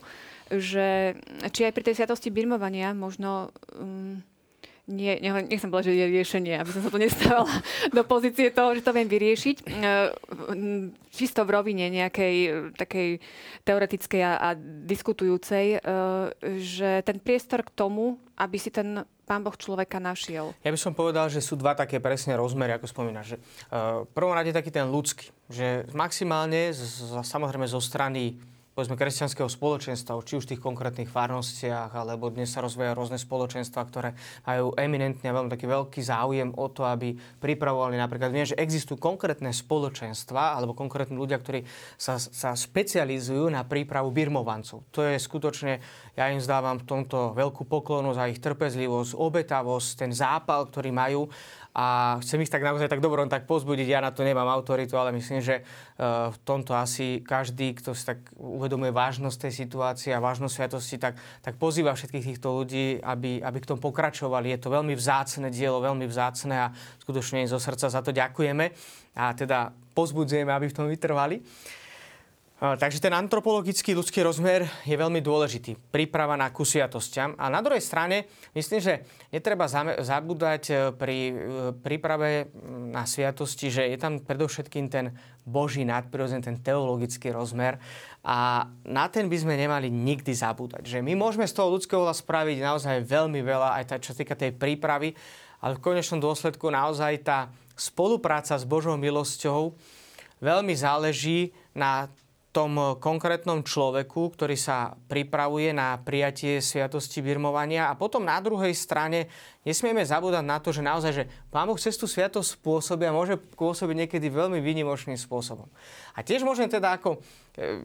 [0.49, 1.17] že
[1.51, 4.21] či aj pri tej sviatosti birmovania možno um,
[4.85, 7.49] nie, nechcem povedať, že je riešenie, aby som sa to nestávala
[7.97, 9.57] do pozície toho, že to viem vyriešiť.
[9.65, 9.67] E,
[11.09, 12.35] čisto v rovine nejakej
[12.77, 13.09] takej
[13.65, 14.49] teoretickej a, a
[14.85, 15.79] diskutujúcej, e,
[16.61, 20.53] že ten priestor k tomu, aby si ten pán Boh človeka našiel.
[20.61, 23.35] Ja by som povedal, že sú dva také presne rozmery, ako spomínaš.
[23.35, 28.37] Že, uh, prvom rade taký ten ľudský, že maximálne, z, samozrejme zo strany
[28.75, 33.81] povedzme, kresťanského spoločenstva, či už v tých konkrétnych farnostiach, alebo dnes sa rozvíjajú rôzne spoločenstva,
[33.87, 34.11] ktoré
[34.43, 39.55] majú eminentne veľmi taký veľký záujem o to, aby pripravovali napríklad, viem, že existujú konkrétne
[39.55, 41.63] spoločenstva alebo konkrétni ľudia, ktorí
[41.95, 44.83] sa, sa specializujú na prípravu birmovancov.
[44.91, 45.79] To je skutočne,
[46.19, 51.31] ja im zdávam v tomto veľkú poklonu za ich trpezlivosť, obetavosť, ten zápal, ktorý majú
[51.75, 53.83] a chcem ich tak naozaj tak dobrom tak pozbudiť.
[53.83, 55.63] Ja na to nemám autoritu, ale myslím, že e,
[56.31, 61.19] v tomto asi každý, kto si tak uvedomuje vážnosť tej situácie a vážnosť sviatosti, tak,
[61.43, 64.55] tak pozýva všetkých týchto ľudí, aby, aby k tomu pokračovali.
[64.55, 66.71] Je to veľmi vzácne dielo, veľmi vzácne a
[67.03, 68.71] skutočne zo srdca za to ďakujeme
[69.19, 71.43] a teda pozbudzujeme, aby v tom vytrvali.
[72.73, 75.77] Takže ten antropologický ľudský rozmer je veľmi dôležitý.
[75.93, 77.37] Príprava na kusiatostiam.
[77.37, 78.25] A na druhej strane,
[78.57, 79.69] myslím, že netreba
[80.01, 81.33] zabúdať e, pri e,
[81.77, 82.49] príprave
[82.89, 85.13] na sviatosti, že je tam predovšetkým ten
[85.45, 87.77] Boží nadprirodzený, ten teologický rozmer.
[88.25, 90.89] A na ten by sme nemali nikdy zabúdať.
[90.89, 94.57] Že my môžeme z toho ľudského spraviť naozaj veľmi veľa, aj tá, čo týka tej
[94.57, 95.13] prípravy,
[95.61, 99.77] ale v konečnom dôsledku naozaj tá spolupráca s Božou milosťou
[100.39, 102.09] veľmi záleží na
[102.55, 107.91] tom konkrétnom človeku, ktorý sa pripravuje na prijatie sviatosti birmovania.
[107.91, 109.27] A potom na druhej strane
[109.67, 113.35] nesmieme zabúdať na to, že naozaj, že Pán Boh cez tú sviatosť spôsobí a môže
[113.35, 115.67] pôsobiť niekedy veľmi výnimočným spôsobom.
[116.15, 117.19] A tiež môžem teda ako
[117.59, 117.83] e,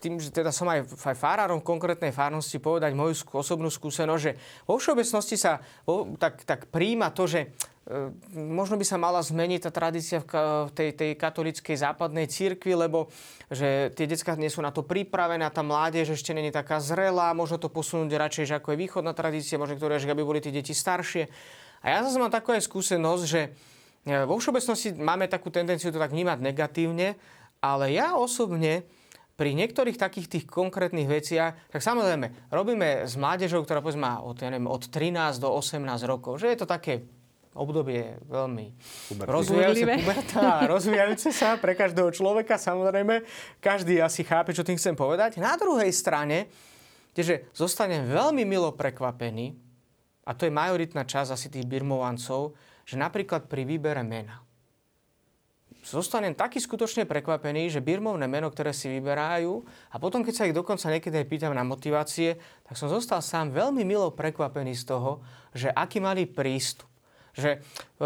[0.00, 4.32] tým, že teda som aj, farárom konkrétnej farnosti povedať moju osobnú skúsenosť, že
[4.64, 5.60] vo všeobecnosti sa
[6.16, 7.52] tak, tak príjma to, že
[8.34, 13.06] možno by sa mala zmeniť tá tradícia v tej, tej katolíckej západnej církvi, lebo
[13.46, 17.30] že tie detská nie sú na to pripravené a tá mládež ešte není taká zrelá,
[17.30, 20.74] možno to posunúť radšej, ako je východná tradícia, možno ktoré, že aby boli tie deti
[20.74, 21.30] staršie.
[21.86, 23.54] A ja zase mám takú aj skúsenosť, že
[24.02, 27.14] e, vo všeobecnosti máme takú tendenciu to tak vnímať negatívne,
[27.62, 28.82] ale ja osobne
[29.38, 34.50] pri niektorých takých tých konkrétnych veciach, tak samozrejme, robíme s mládežou, ktorá povedzme od, ja
[34.50, 37.04] neviem, od 13 do 18 rokov, že je to také
[37.56, 38.76] obdobie veľmi
[39.24, 43.24] rozvíjajúce, puberta, rozvíjajúce sa pre každého človeka, samozrejme.
[43.64, 45.40] Každý asi chápe, čo tým chcem povedať.
[45.40, 46.52] Na druhej strane,
[47.16, 49.56] že zostanem veľmi milo prekvapený,
[50.28, 52.52] a to je majoritná časť asi tých birmovancov,
[52.84, 54.44] že napríklad pri výbere mena.
[55.86, 59.62] Zostanem taký skutočne prekvapený, že birmovné meno, ktoré si vyberajú,
[59.94, 63.54] a potom, keď sa ich dokonca niekedy aj pýtam na motivácie, tak som zostal sám
[63.54, 65.22] veľmi milo prekvapený z toho,
[65.54, 66.90] že aký mali prístup
[67.36, 68.04] že e,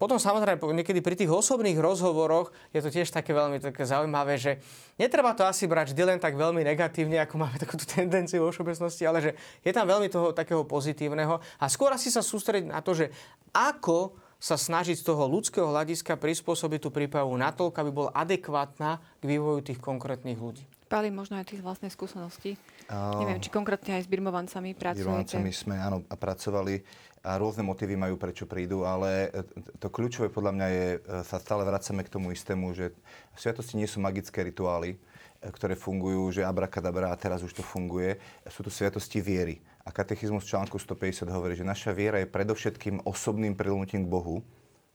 [0.00, 4.64] potom samozrejme niekedy pri tých osobných rozhovoroch je to tiež také veľmi také zaujímavé, že
[4.96, 9.04] netreba to asi brať vždy len tak veľmi negatívne, ako máme takúto tendenciu vo všeobecnosti,
[9.04, 12.96] ale že je tam veľmi toho takého pozitívneho a skôr asi sa sústrediť na to,
[12.96, 13.12] že
[13.52, 19.22] ako sa snažiť z toho ľudského hľadiska prispôsobiť tú prípravu natoľko, aby bol adekvátna k
[19.22, 20.66] vývoju tých konkrétnych ľudí.
[20.92, 22.60] Pali možno aj tých vlastnej skúsenosti.
[22.92, 25.08] Uh, Neviem, či konkrétne aj s birmovancami pracujete.
[25.08, 26.84] Birmovancami sme, áno, pracovali
[27.22, 29.46] a rôzne motívy majú, prečo prídu, ale e,
[29.78, 32.90] to kľúčové podľa mňa je, e, sa stále vracame k tomu istému, že
[33.38, 38.18] sviatosti nie sú magické rituály, e, ktoré fungujú, že abrakadabra a teraz už to funguje.
[38.50, 39.62] Sú to sviatosti viery.
[39.86, 44.42] A katechizmus článku 150 hovorí, že naša viera je predovšetkým osobným prilnutím k Bohu,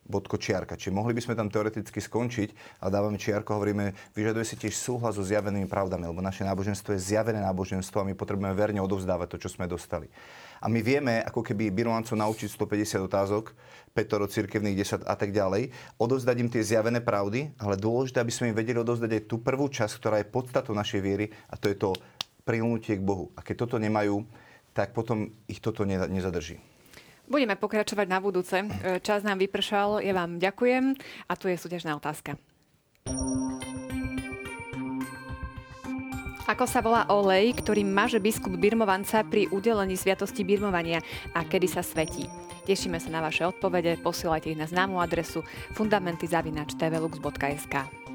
[0.07, 0.79] bodko čiarka.
[0.79, 5.19] Čiže mohli by sme tam teoreticky skončiť, ale dávame čiarko, hovoríme, vyžaduje si tiež súhlas
[5.19, 9.37] so zjavenými pravdami, lebo naše náboženstvo je zjavené náboženstvo a my potrebujeme verne odovzdávať to,
[9.45, 10.07] čo sme dostali.
[10.57, 13.53] A my vieme, ako keby Birmovancov naučiť 150 otázok,
[13.93, 15.69] Petoro cirkevných 10 a tak ďalej,
[16.01, 19.69] odovzdať im tie zjavené pravdy, ale dôležité, aby sme im vedeli odovzdať aj tú prvú
[19.69, 21.93] časť, ktorá je podstatou našej viery a to je to
[22.45, 23.33] prilnutie k Bohu.
[23.35, 24.23] A keď toto nemajú,
[24.77, 26.76] tak potom ich toto nezadrží.
[27.27, 28.55] Budeme pokračovať na budúce.
[28.55, 28.67] E,
[29.03, 30.95] čas nám vypršal, ja vám ďakujem
[31.27, 32.39] a tu je súťažná otázka.
[36.47, 41.03] Ako sa volá olej, ktorý maže biskup Birmovanca pri udelení sviatosti birmovania
[41.35, 42.23] a kedy sa svetí?
[42.63, 45.43] Tešíme sa na vaše odpovede, posielajte ich na známu adresu
[45.75, 48.06] fundamentyzavinač.tvlux.sk.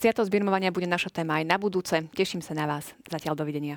[0.00, 1.92] Sviatosť birmovania bude naša téma aj na budúce.
[2.16, 2.96] Teším sa na vás.
[3.04, 3.76] Zatiaľ dovidenia.